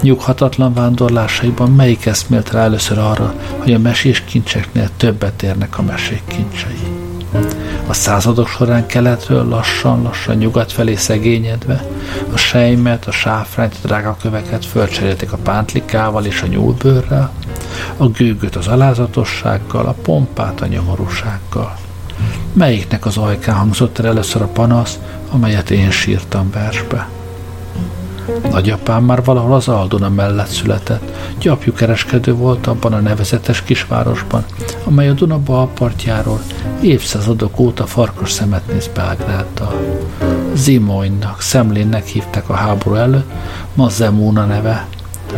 [0.00, 6.22] Nyughatatlan vándorlásaiban melyik eszmélt rá először arra, hogy a mesés kincseknél többet érnek a mesék
[6.26, 6.96] kincsei?
[7.86, 11.84] a századok során keletről lassan-lassan nyugat felé szegényedve,
[12.32, 17.32] a sejmet, a sáfrányt, a drága köveket fölcserélték a pántlikával és a nyúlbőrrel,
[17.96, 21.76] a gőgöt az alázatossággal, a pompát a nyomorúsággal.
[22.52, 24.98] Melyiknek az ajkán hangzott el először a panasz,
[25.30, 27.08] amelyet én sírtam versbe?
[28.50, 31.12] Nagyapám már valahol az Aldona mellett született.
[31.40, 34.44] Gyapjú kereskedő volt abban a nevezetes kisvárosban,
[34.84, 36.40] amely a Duna bal partjáról
[36.80, 39.74] évszázadok óta farkas szemet néz Belgráddal.
[40.54, 43.30] Zimonynak, Szemlénnek hívták a háború előtt,
[43.74, 44.86] ma Zemúna neve.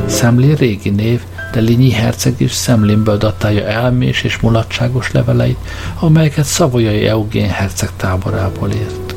[0.06, 1.20] Szemlén régi név,
[1.52, 5.58] de Linyi herceg is Szemlénből datálja elmés és mulatságos leveleit,
[6.00, 9.07] amelyeket Szavolyai Eugén herceg táborából írt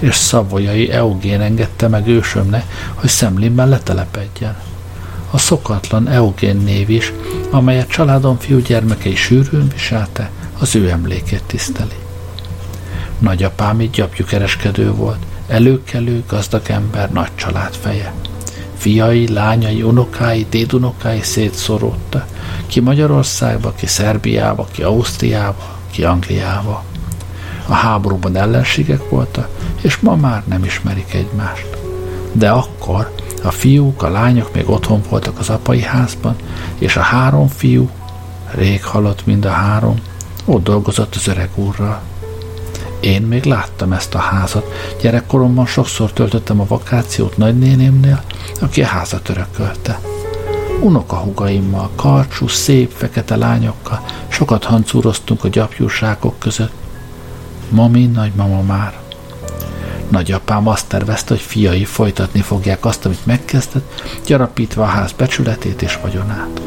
[0.00, 4.56] és szavolyai Eugén engedte meg ősömnek, hogy Szemlinben letelepedjen.
[5.30, 7.12] A szokatlan Eugén név is,
[7.50, 11.98] amelyet családom fiúgyermekei sűrűn viselte, az ő emlékét tiszteli.
[13.18, 18.12] Nagyapám így kereskedő volt, előkelő, gazdag ember, nagy család feje.
[18.76, 22.26] Fiai, lányai, unokái, dédunokái szétszoródta,
[22.66, 26.84] ki Magyarországba, ki Szerbiába, ki Ausztriába, ki Angliába.
[27.66, 29.48] A háborúban ellenségek voltak,
[29.80, 31.66] és ma már nem ismerik egymást.
[32.32, 36.36] De akkor a fiúk, a lányok még otthon voltak az apai házban,
[36.78, 37.90] és a három fiú,
[38.50, 39.96] rég halott mind a három,
[40.44, 42.00] ott dolgozott az öreg úrral.
[43.00, 44.72] Én még láttam ezt a házat.
[45.00, 48.22] Gyerekkoromban sokszor töltöttem a vakációt nagynénémnél,
[48.60, 50.00] aki a házat örökölte.
[50.80, 56.72] Unokahugaimmal, karcsú, szép, fekete lányokkal sokat hancúroztunk a gyapjúságok között.
[57.68, 58.99] Mami, nagymama már.
[60.10, 65.98] Nagyapám azt tervezte, hogy fiai folytatni fogják azt, amit megkezdett, gyarapítva a ház becsületét és
[66.02, 66.60] vagyonát.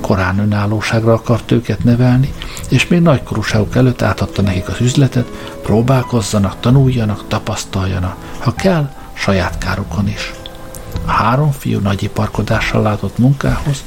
[0.00, 2.32] Korán önállóságra akart őket nevelni,
[2.68, 5.26] és még nagykorúságuk előtt átadta nekik az üzletet,
[5.62, 10.32] próbálkozzanak, tanuljanak, tapasztaljanak, ha kell, saját kárukon is.
[11.06, 13.82] A három fiú nagy iparkodással látott munkához,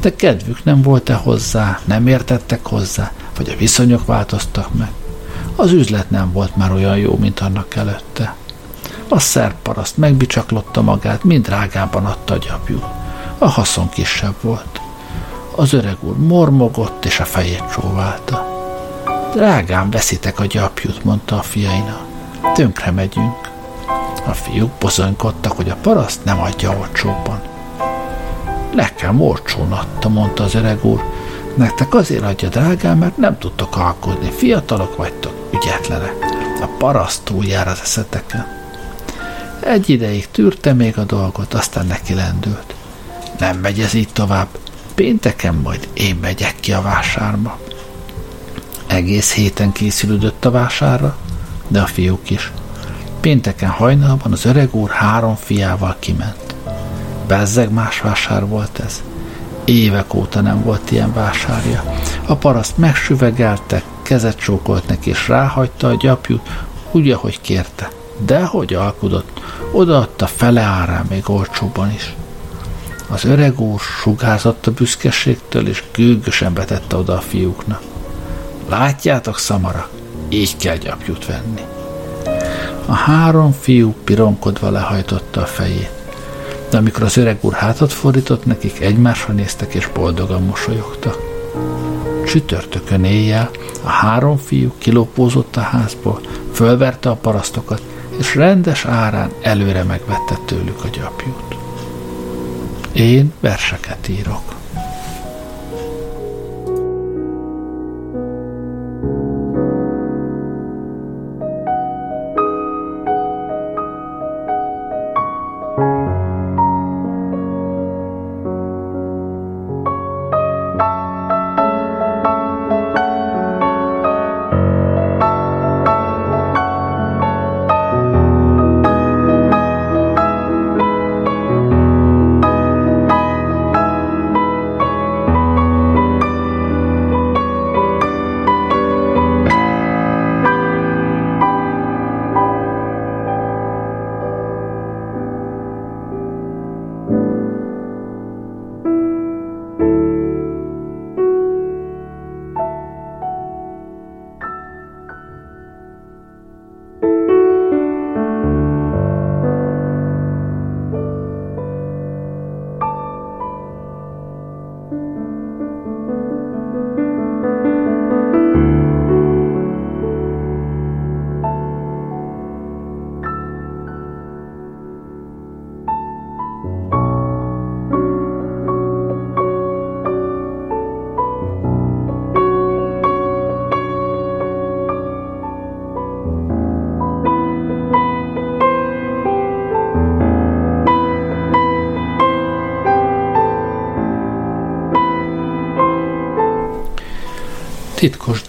[0.00, 4.90] de kedvük nem volt-e hozzá, nem értettek hozzá, vagy a viszonyok változtak meg.
[5.56, 8.34] Az üzlet nem volt már olyan jó, mint annak előtte.
[9.08, 12.82] A szerparaszt megbicsaklotta magát, mind drágában adta a gyapjú.
[13.38, 14.80] A haszon kisebb volt.
[15.56, 18.46] Az öreg úr mormogott, és a fejét csóválta.
[19.34, 22.04] Drágán veszitek a gyapjút, mondta a fiainak.
[22.54, 23.50] Tönkre megyünk.
[24.26, 27.40] A fiúk bozonykodtak, hogy a paraszt nem adja olcsóbban.
[28.74, 31.02] Nekem olcsón adta, mondta az öreg úr.
[31.56, 34.30] Nektek azért adja drágán, mert nem tudtok alkudni.
[34.30, 36.14] Fiatalok vagytok, ügyetlenek.
[36.60, 38.46] A paraszt túljár az eszeteken.
[39.60, 42.74] Egy ideig tűrte még a dolgot, aztán neki lendült.
[43.38, 44.48] Nem megy ez így tovább.
[44.94, 47.58] Pénteken majd én megyek ki a vásárba.
[48.86, 51.16] Egész héten készülődött a vásárra,
[51.68, 52.52] de a fiúk is.
[53.20, 56.54] Pénteken hajnalban az öreg úr három fiával kiment.
[57.26, 59.02] Bezzeg más vásár volt ez.
[59.66, 61.82] Évek óta nem volt ilyen vásárja.
[62.26, 66.48] A paraszt megsüvegelte, kezet csókolt neki, és ráhagyta a gyapjút,
[66.90, 67.90] úgy, ahogy kérte.
[68.26, 69.40] De hogy alkudott,
[69.72, 72.14] odaadta fele árán még olcsóban is.
[73.08, 77.82] Az öreg úr sugázott a büszkeségtől, és gőgösen betette oda a fiúknak.
[78.68, 79.88] Látjátok, szamara,
[80.28, 81.62] így kell gyapjút venni.
[82.86, 85.95] A három fiú pironkodva lehajtotta a fejét.
[86.70, 91.18] De amikor az öreg úr hátat fordított nekik, egymásra néztek és boldogan mosolyogtak.
[92.26, 93.50] Csütörtökön éjjel
[93.82, 96.20] a három fiú kilópózott a házból,
[96.52, 97.82] fölverte a parasztokat,
[98.18, 101.56] és rendes árán előre megvette tőlük a gyapjút.
[102.92, 104.55] Én verseket írok.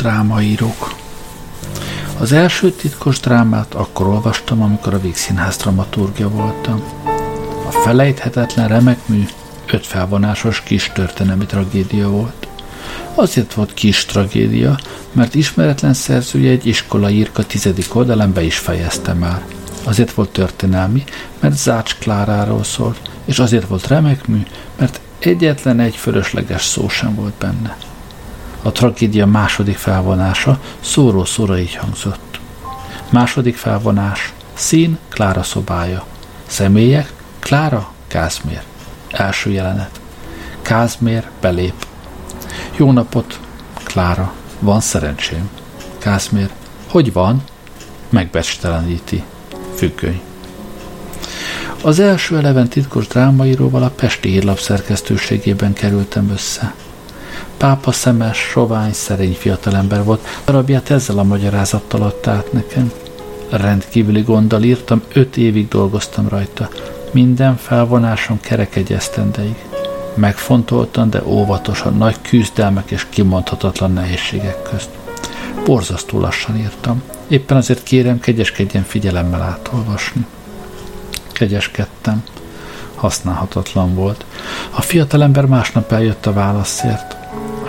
[0.07, 0.95] Drámaírók
[2.17, 6.83] Az első titkos drámát akkor olvastam, amikor a Vígszínház dramaturgia voltam.
[7.67, 9.23] A felejthetetlen remek mű
[9.71, 12.47] öt felvonásos kis történelmi tragédia volt.
[13.15, 14.79] Azért volt kis tragédia,
[15.11, 19.41] mert ismeretlen szerzője egy iskola írka tizedik oldalán be is fejezte már.
[19.83, 21.03] Azért volt történelmi,
[21.39, 24.45] mert Zács Kláráról szólt, és azért volt remek mű,
[24.77, 27.77] mert egyetlen egy fölösleges szó sem volt benne.
[28.67, 32.39] A tragédia második felvonása szóró-szóra így hangzott.
[33.09, 34.33] Második felvonás.
[34.53, 36.05] Szín, Klára szobája.
[36.47, 38.61] Személyek, Klára, Kázmér.
[39.11, 39.99] Első jelenet.
[40.61, 41.73] Kázmér belép.
[42.75, 43.39] Jó napot,
[43.83, 44.33] Klára.
[44.59, 45.49] Van szerencsém.
[45.97, 46.49] Kázmér.
[46.87, 47.43] Hogy van?
[48.09, 49.23] Megbecsteleníti.
[49.75, 50.21] Függöny.
[51.83, 56.73] Az első eleven titkos drámaíróval a Pesti Hírlap szerkesztőségében kerültem össze.
[57.57, 60.27] Pápa szemes, sovány, szerény fiatalember volt.
[60.45, 62.91] Darabját ezzel a magyarázattal adta át nekem.
[63.49, 66.69] Rendkívüli gonddal írtam, öt évig dolgoztam rajta.
[67.11, 69.55] Minden felvonáson kerek egy esztendeig.
[70.13, 74.89] Megfontoltan, de óvatosan, nagy küzdelmek és kimondhatatlan nehézségek közt.
[75.65, 77.03] Borzasztó lassan írtam.
[77.27, 80.25] Éppen azért kérem, kegyeskedjen figyelemmel átolvasni.
[81.31, 82.23] Kegyeskedtem.
[82.95, 84.25] Használhatatlan volt.
[84.69, 87.17] A fiatalember másnap eljött a válaszért.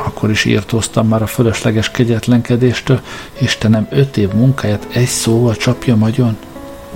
[0.09, 3.01] Akkor is írtóztam már a fölösleges kegyetlenkedéstől.
[3.39, 6.37] Istenem, öt év munkáját egy szóval csapja magyon?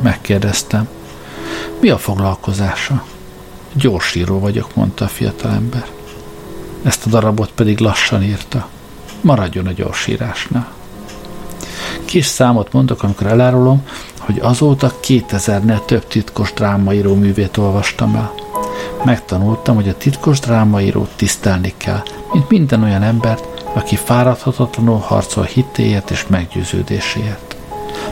[0.02, 0.88] Megkérdeztem.
[1.80, 3.04] Mi a foglalkozása?
[3.72, 5.86] Gyorsíró vagyok, mondta a fiatalember.
[6.82, 8.68] Ezt a darabot pedig lassan írta.
[9.20, 10.72] Maradjon a gyorsírásnál.
[12.04, 13.86] Kis számot mondok, amikor elárulom,
[14.18, 18.41] hogy azóta 2000-nél több titkos drámaíró művét olvastam el.
[19.05, 26.11] Megtanultam, hogy a titkos drámaírót tisztelni kell, mint minden olyan embert, aki fáradhatatlanul harcol hittéért
[26.11, 27.57] és meggyőződéséért.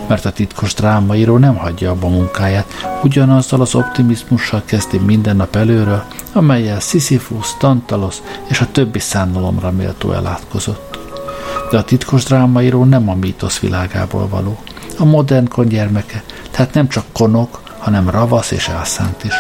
[0.07, 2.66] Mert a titkos drámaíró nem hagyja abba munkáját,
[3.03, 8.16] ugyanazzal az optimizmussal kezdi minden nap előről, amelyel Sisyphus, Tantalos
[8.49, 10.99] és a többi szánalomra méltó elátkozott.
[11.70, 14.59] De a titkos drámaíró nem a mítosz világából való.
[14.99, 19.34] A modern gyermeke, tehát nem csak konok, hanem ravasz és elszánt is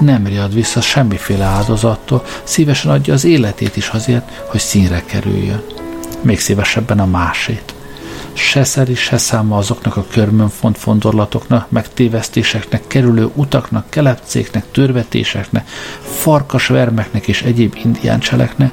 [0.00, 5.62] nem riad vissza semmiféle áldozattól, szívesen adja az életét is azért, hogy színre kerüljön.
[6.20, 7.74] Még szívesebben a másét.
[8.32, 15.68] Se szeri, se száma azoknak a körmön font fondorlatoknak, megtévesztéseknek, kerülő utaknak, kelepcéknek, törvetéseknek,
[16.00, 18.70] farkasvermeknek és egyéb indián cseleknek,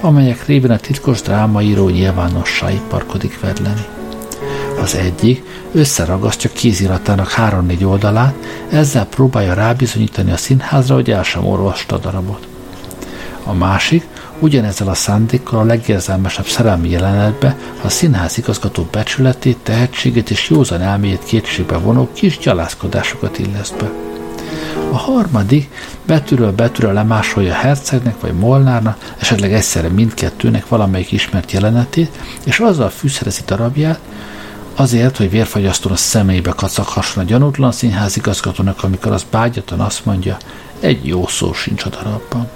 [0.00, 3.99] amelyek révén a titkos drámaíró nyilvánossá parkodik vedleni.
[4.78, 5.42] Az egyik
[5.72, 8.34] összeragasztja kéziratának három-négy oldalát,
[8.70, 12.46] ezzel próbálja rábizonyítani a színházra, hogy el sem orvosta a darabot.
[13.44, 14.06] A másik
[14.38, 21.24] ugyanezzel a szándékkal a legérzelmesebb szerelmi jelenetbe a színház igazgató becsületét, tehetségét és józan elméjét
[21.24, 23.90] kétségbe vonó kis gyalászkodásokat illesz be.
[24.92, 25.70] A harmadik
[26.06, 33.42] betűről betűről lemásolja hercegnek vagy Molnárnak, esetleg egyszerre mindkettőnek valamelyik ismert jelenetét, és azzal fűszerezi
[33.46, 34.00] darabját,
[34.80, 40.36] Azért, hogy vérfagyasztón a személybe kacakhasson a gyanútlan színházigazgatónak, amikor az bágyatan azt mondja,
[40.80, 42.48] egy jó szó sincs a darabban.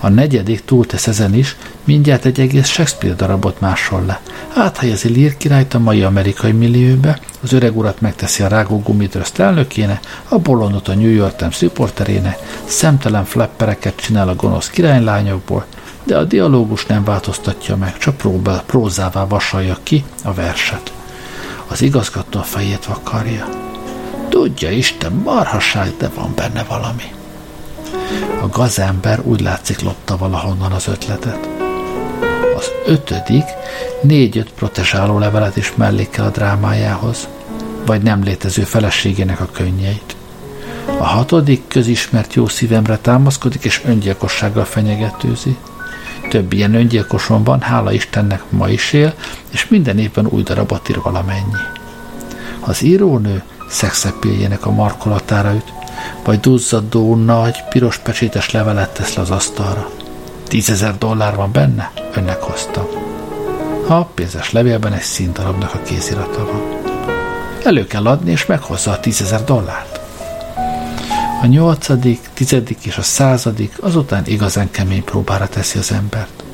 [0.00, 4.20] A negyedik túltesz ezen is, mindjárt egy egész Shakespeare darabot másol le.
[4.54, 10.00] Áthelyezi Lír királyt a mai amerikai millióbe, az öreg urat megteszi a rágó gumitröszt elnökéne,
[10.28, 15.66] a bolondot a New York Times riporteréne, szemtelen flappereket csinál a gonosz királylányokból,
[16.04, 20.92] de a dialógus nem változtatja meg, csak próbál, prózává vasalja ki a verset.
[21.66, 23.48] Az igazgató a fejét vakarja.
[24.28, 27.12] Tudja Isten, marhasság, de van benne valami.
[28.42, 31.48] A gazember úgy látszik lopta valahonnan az ötletet.
[32.56, 33.44] Az ötödik
[34.02, 37.28] négy-öt protesáló levelet is mellékel a drámájához,
[37.86, 40.16] vagy nem létező feleségének a könnyeit.
[40.98, 45.56] A hatodik közismert jó szívemre támaszkodik, és öngyilkossággal fenyegetőzi.
[46.30, 49.14] Több ilyen öngyilkoson van, hála Istennek ma is él,
[49.50, 51.60] és minden évben új darabot ír valamennyi.
[52.60, 55.72] Az írónő szexepéljének a markolatára üt,
[56.24, 59.90] vagy duzzadó nagy, piros pecsétes levelet tesz le az asztalra.
[60.48, 61.92] Tízezer dollár van benne?
[62.14, 62.86] Önnek hoztam.
[63.88, 66.62] A pénzes levélben egy színdarabnak a kézirata van.
[67.64, 69.89] Elő kell adni, és meghozza a tízezer dollárt.
[71.42, 76.44] A nyolcadik, tizedik és a századik azután igazán kemény próbára teszi az embert.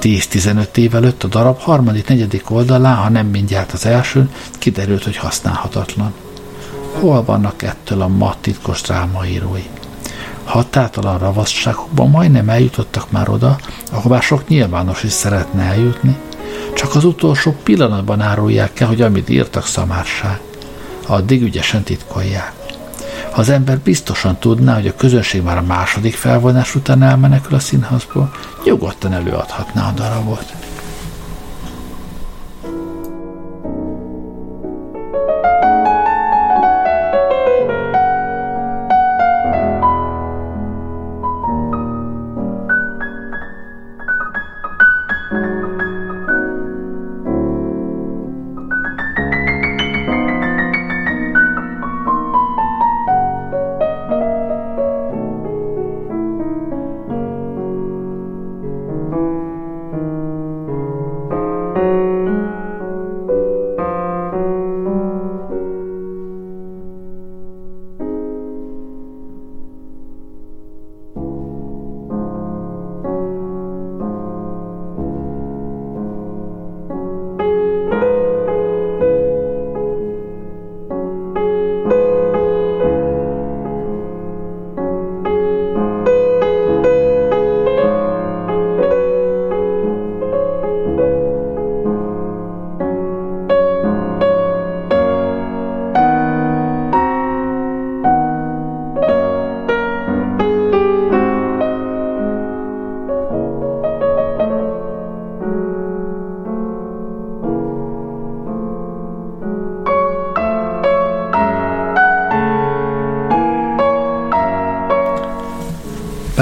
[0.00, 5.16] 10-15 év előtt a darab harmadik, negyedik oldalán, ha nem mindjárt az elsőn, kiderült, hogy
[5.16, 6.12] használhatatlan.
[7.00, 9.66] Hol vannak ettől a ma titkos drámaírói?
[10.44, 13.58] Határtalan ravasságokban majdnem eljutottak már oda,
[13.92, 16.16] ahová sok nyilvános is szeretne eljutni,
[16.74, 20.40] csak az utolsó pillanatban árulják el, hogy amit írtak szamárság.
[21.06, 22.63] Addig ügyesen titkolják.
[23.36, 28.32] Az ember biztosan tudná, hogy a közönség már a második felvonás után elmenekül a színházból,
[28.64, 30.63] nyugodtan előadhatná a darabot.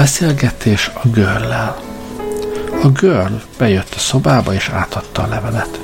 [0.03, 1.81] Beszélgetés a görlel.
[2.81, 5.79] A girl bejött a szobába és átadta a levelet.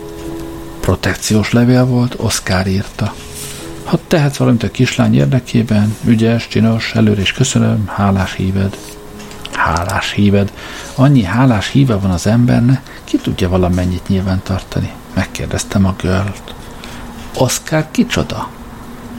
[0.80, 3.14] Protekciós levél volt, Oscar írta.
[3.84, 8.78] Ha tehetsz valamit a kislány érdekében, ügyes, csinos, előre is köszönöm, hálás híved.
[9.52, 10.52] Hálás híved.
[10.96, 14.92] Annyi hálás híve van az embernek, ki tudja valamennyit nyilván tartani?
[15.14, 16.54] Megkérdeztem a girlt.
[17.38, 18.50] Oscar kicsoda?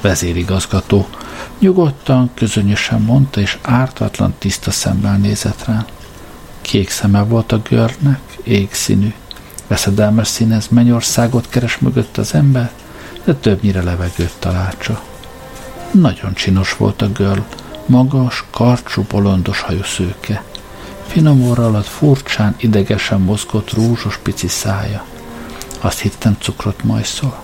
[0.00, 1.08] Vezérigazgató.
[1.60, 5.84] Nyugodtan, közönösen mondta, és ártatlan tiszta szemmel nézett rá.
[6.60, 9.12] Kék szeme volt a görnek, égszínű.
[9.66, 12.70] Veszedelmes színez mennyországot keres mögött az ember,
[13.24, 15.02] de többnyire levegőt találcsa.
[15.90, 17.40] Nagyon csinos volt a görl,
[17.86, 20.44] magas, karcsú, bolondos hajú szőke.
[21.06, 25.04] Finom óra alatt furcsán, idegesen mozgott rúzsos pici szája.
[25.80, 27.42] Azt hittem cukrot majszol.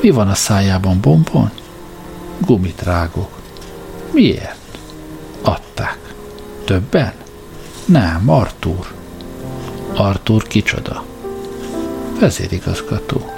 [0.00, 1.50] Mi van a szájában, bombon?
[2.38, 3.40] Gumitrágok.
[4.12, 4.78] Miért?
[5.42, 5.98] Adták.
[6.64, 7.12] Többen?
[7.84, 8.92] Nem, Artúr.
[9.94, 11.04] Artúr kicsoda?
[12.20, 13.30] Vezérigazgató.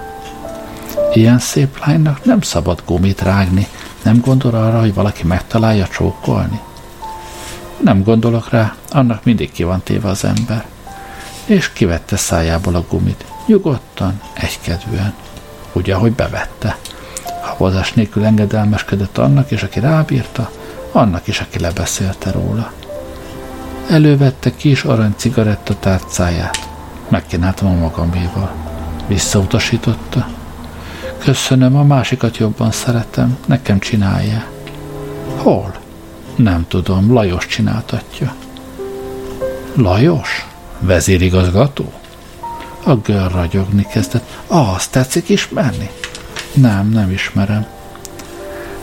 [1.13, 3.67] Ilyen szép lánynak nem szabad gumit rágni.
[4.03, 6.61] Nem gondol arra, hogy valaki megtalálja csókolni?
[7.81, 10.67] Nem gondolok rá, annak mindig ki van téve az ember.
[11.45, 13.25] És kivette szájából a gumit.
[13.47, 15.15] Nyugodtan, egykedvűen.
[15.73, 16.79] Úgy, ahogy bevette
[17.45, 20.51] habozás nélkül engedelmeskedett annak is, aki rábírta,
[20.93, 22.73] annak is, aki lebeszélte róla.
[23.91, 26.69] Elővette kis arany cigaretta tárcáját.
[27.09, 28.53] Megkínáltam a magaméval.
[29.07, 30.29] Visszautasította.
[31.19, 34.45] Köszönöm, a másikat jobban szeretem, nekem csinálja.
[35.37, 35.75] Hol?
[36.37, 38.35] Nem tudom, Lajos csináltatja.
[39.75, 40.47] Lajos?
[40.79, 41.93] Vezérigazgató?
[42.85, 44.39] A gör ragyogni kezdett.
[44.47, 45.91] Azt tetszik ismerni?
[46.55, 47.67] Nem, nem ismerem.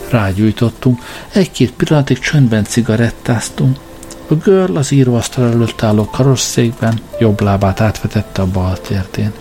[0.09, 1.01] Rágyújtottunk,
[1.33, 3.77] egy-két pillanatig csöndben cigarettáztunk.
[4.27, 9.31] A girl az íróasztal előtt álló karosszékben jobb lábát átvetette a bal térdén.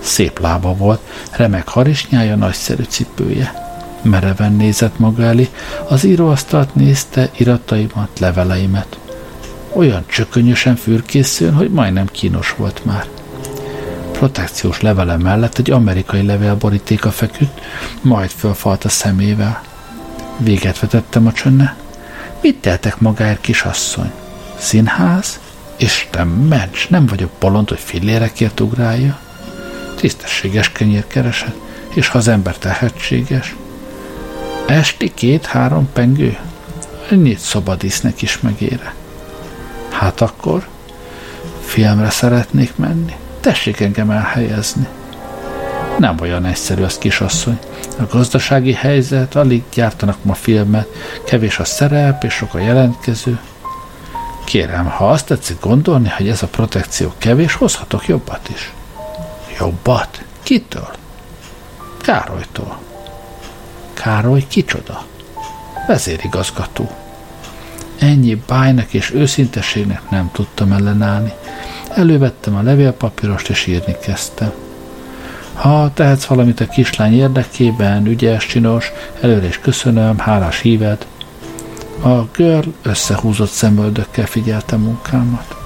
[0.00, 1.00] Szép lába volt,
[1.30, 3.70] remek harisnyája, nagyszerű cipője.
[4.02, 5.48] Mereven nézett maga elé,
[5.88, 8.98] az íróasztalt nézte, irataimat, leveleimet.
[9.72, 13.06] Olyan csökönyösen fürkészőn, hogy majdnem kínos volt már
[14.22, 17.60] protekciós levele mellett egy amerikai levél borítéka feküdt,
[18.00, 19.62] majd fölfalt a szemével.
[20.36, 21.76] Véget vetettem a csönne.
[22.40, 24.10] Mit teltek magáért, kisasszony?
[24.58, 25.40] Színház?
[25.76, 29.18] Isten, ments, nem vagyok bolond, hogy fillérekért ugrálja.
[29.96, 31.56] Tisztességes kenyér keresett,
[31.94, 33.54] és ha az ember tehetséges.
[34.66, 36.38] Esti két-három pengő?
[37.10, 38.94] Ennyit szobadísznek is megére.
[39.88, 40.68] Hát akkor
[41.64, 43.20] filmre szeretnék menni.
[43.42, 44.86] Tessék engem elhelyezni.
[45.98, 47.58] Nem olyan egyszerű az kisasszony.
[47.98, 50.88] A gazdasági helyzet, alig gyártanak ma filmet,
[51.24, 53.38] kevés a szerep és sok a jelentkező.
[54.44, 58.72] Kérem, ha azt tetszik gondolni, hogy ez a protekció kevés, hozhatok jobbat is.
[59.58, 60.22] Jobbat?
[60.42, 60.90] Kitől?
[62.00, 62.78] Károlytól.
[63.94, 65.04] Károly kicsoda?
[65.86, 66.90] Vezérigazgató.
[67.98, 71.32] Ennyi bájnak és őszintességnek nem tudtam ellenállni.
[71.94, 74.52] Elővettem a levélpapírost és írni kezdtem.
[75.54, 81.06] Ha tehetsz valamit a kislány érdekében, ügyes, csinos, előre is köszönöm, hálás híved.
[82.02, 85.56] A girl összehúzott szemöldökkel figyelte munkámat.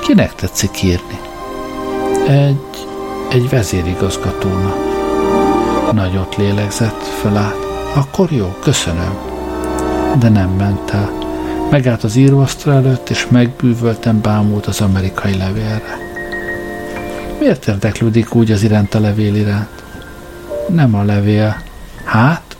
[0.00, 1.20] Kinek tetszik írni?
[2.28, 2.86] Egy,
[3.30, 4.76] egy vezérigazgatónak.
[5.92, 7.64] Nagyot lélegzett, fölállt.
[7.94, 9.18] Akkor jó, köszönöm.
[10.18, 11.25] De nem ment el.
[11.70, 15.98] Megállt az íróasztal előtt, és megbűvölten bámult az amerikai levélre.
[17.38, 19.82] Miért érdeklődik úgy az iránt a levél iránt?
[20.68, 21.62] Nem a levél.
[22.04, 22.56] Hát?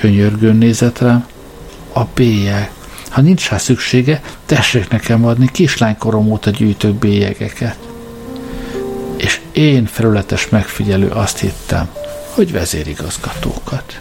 [0.00, 1.26] Könyörgőn nézett rám.
[1.92, 2.70] A bélyeg.
[3.08, 7.78] Ha nincs rá szüksége, tessék nekem adni, kislánykorom óta gyűjtök bélyegeket.
[9.16, 11.88] És én, felületes megfigyelő, azt hittem,
[12.34, 14.00] hogy vezérigazgatókat.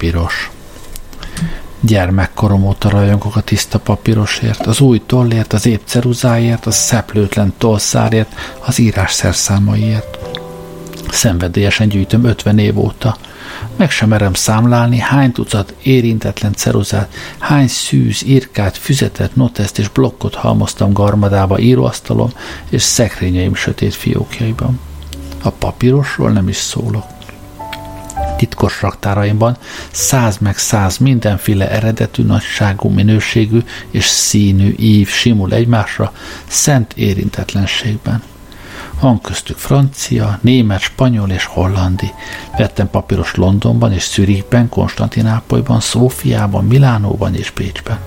[0.00, 0.50] Papíros.
[1.80, 8.34] Gyermekkorom óta rajongok a tiszta papírosért, az új tollért, az épp ceruzáért, a szeplőtlen tollszárért,
[8.60, 10.18] az írás szerszámaiért.
[11.10, 13.16] Szenvedélyesen gyűjtöm 50 év óta.
[13.76, 20.34] Meg sem merem számlálni, hány tucat érintetlen ceruzát, hány szűz, írkát, füzetet, noteszt és blokkot
[20.34, 22.30] halmoztam garmadába íróasztalom
[22.68, 24.80] és szekrényeim sötét fiókjaiban.
[25.42, 27.18] A papírosról nem is szólok
[28.40, 29.56] titkos raktáraimban
[29.90, 33.58] száz meg száz mindenféle eredetű, nagyságú, minőségű
[33.90, 36.12] és színű ív simul egymásra
[36.46, 38.22] szent érintetlenségben.
[39.00, 42.12] Van köztük francia, német, spanyol és hollandi.
[42.56, 47.98] Vettem papíros Londonban és Zürichben, Konstantinápolyban, Szófiában, Milánóban és Bécsben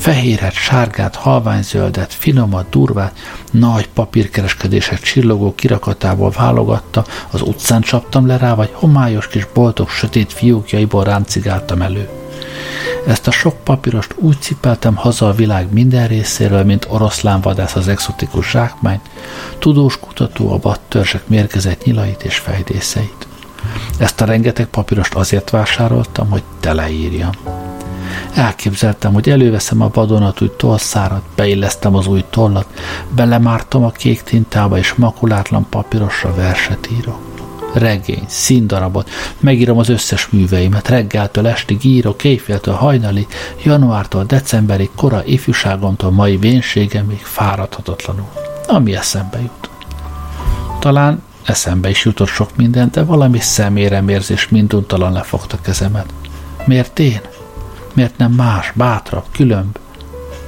[0.00, 3.18] fehéret, sárgát, halványzöldet, finomat, durvát,
[3.50, 10.32] nagy papírkereskedések csillogó kirakatával válogatta, az utcán csaptam le rá, vagy homályos kis boltok sötét
[10.32, 12.08] fiókjaiból ráncigáltam elő.
[13.06, 18.50] Ezt a sok papírost úgy cipeltem haza a világ minden részéről, mint oroszlánvadász az exotikus
[18.50, 19.10] zsákmányt,
[19.58, 23.26] tudós kutató a battörzsek mérgezett nyilait és fejdészeit.
[23.98, 27.69] Ezt a rengeteg papírost azért vásároltam, hogy teleírjam.
[28.34, 32.66] Elképzeltem, hogy előveszem a vadonatúj tollszárat, beillesztem az új tollat,
[33.14, 37.18] belemártom a kék tintába, és makulátlan papírosra verset írok.
[37.72, 39.10] Regény, színdarabot,
[39.40, 43.26] megírom az összes műveimet, reggeltől estig írok, éjféltől hajnali,
[43.64, 48.28] januártól decemberig, kora ifjúságomtól mai vénségemig fáradhatatlanul,
[48.66, 49.70] ami eszembe jut.
[50.78, 56.06] Talán eszembe is jutott sok minden, de valami szeméremérzés minduntalan lefogta kezemet.
[56.64, 57.20] Miért én?
[57.94, 59.78] Miért nem más, bátrabb, különb?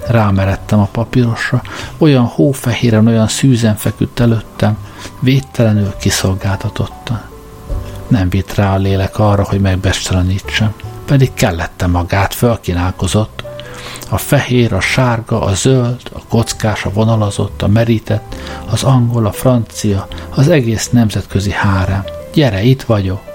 [0.06, 1.62] Rámeredtem a papírosra,
[1.98, 4.76] olyan hófehéren, olyan szűzen feküdt előttem,
[5.20, 7.20] védtelenül kiszolgáltatottan.
[8.08, 10.74] Nem vitt rá a lélek arra, hogy megbesztelenítsem,
[11.04, 13.44] pedig kellette magát, fölkinálkozott.
[14.10, 18.34] A fehér, a sárga, a zöld, a kockás, a vonalazott, a merített,
[18.70, 22.04] az angol, a francia, az egész nemzetközi hárem.
[22.32, 23.31] Gyere, itt vagyok!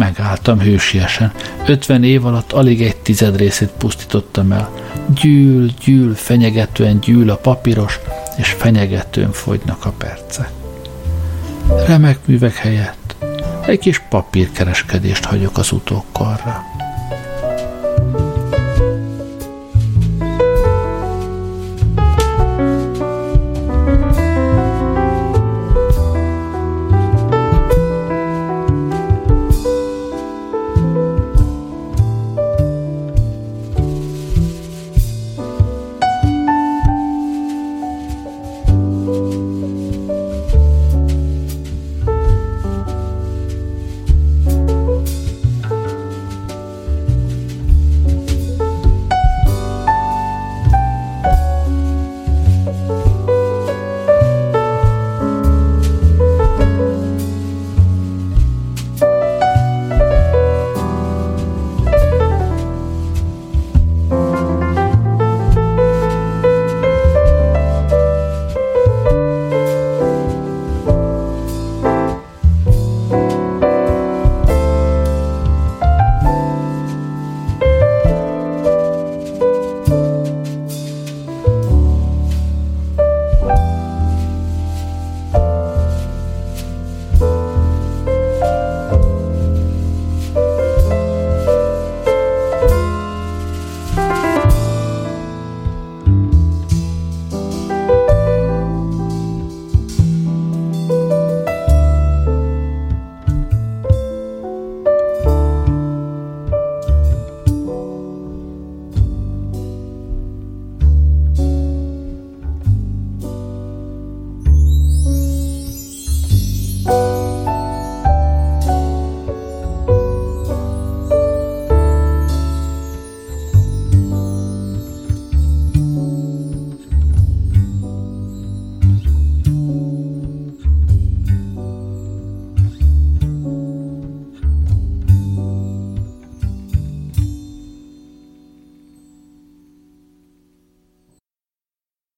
[0.00, 1.32] Megálltam hősiesen.
[1.66, 4.70] Ötven év alatt alig egy tized részét pusztítottam el.
[5.20, 7.98] Gyűl, gyűl, fenyegetően gyűl a papíros,
[8.36, 10.50] és fenyegetően fogynak a percek.
[11.86, 13.16] Remek művek helyett
[13.66, 16.69] egy kis papírkereskedést hagyok az utókorra.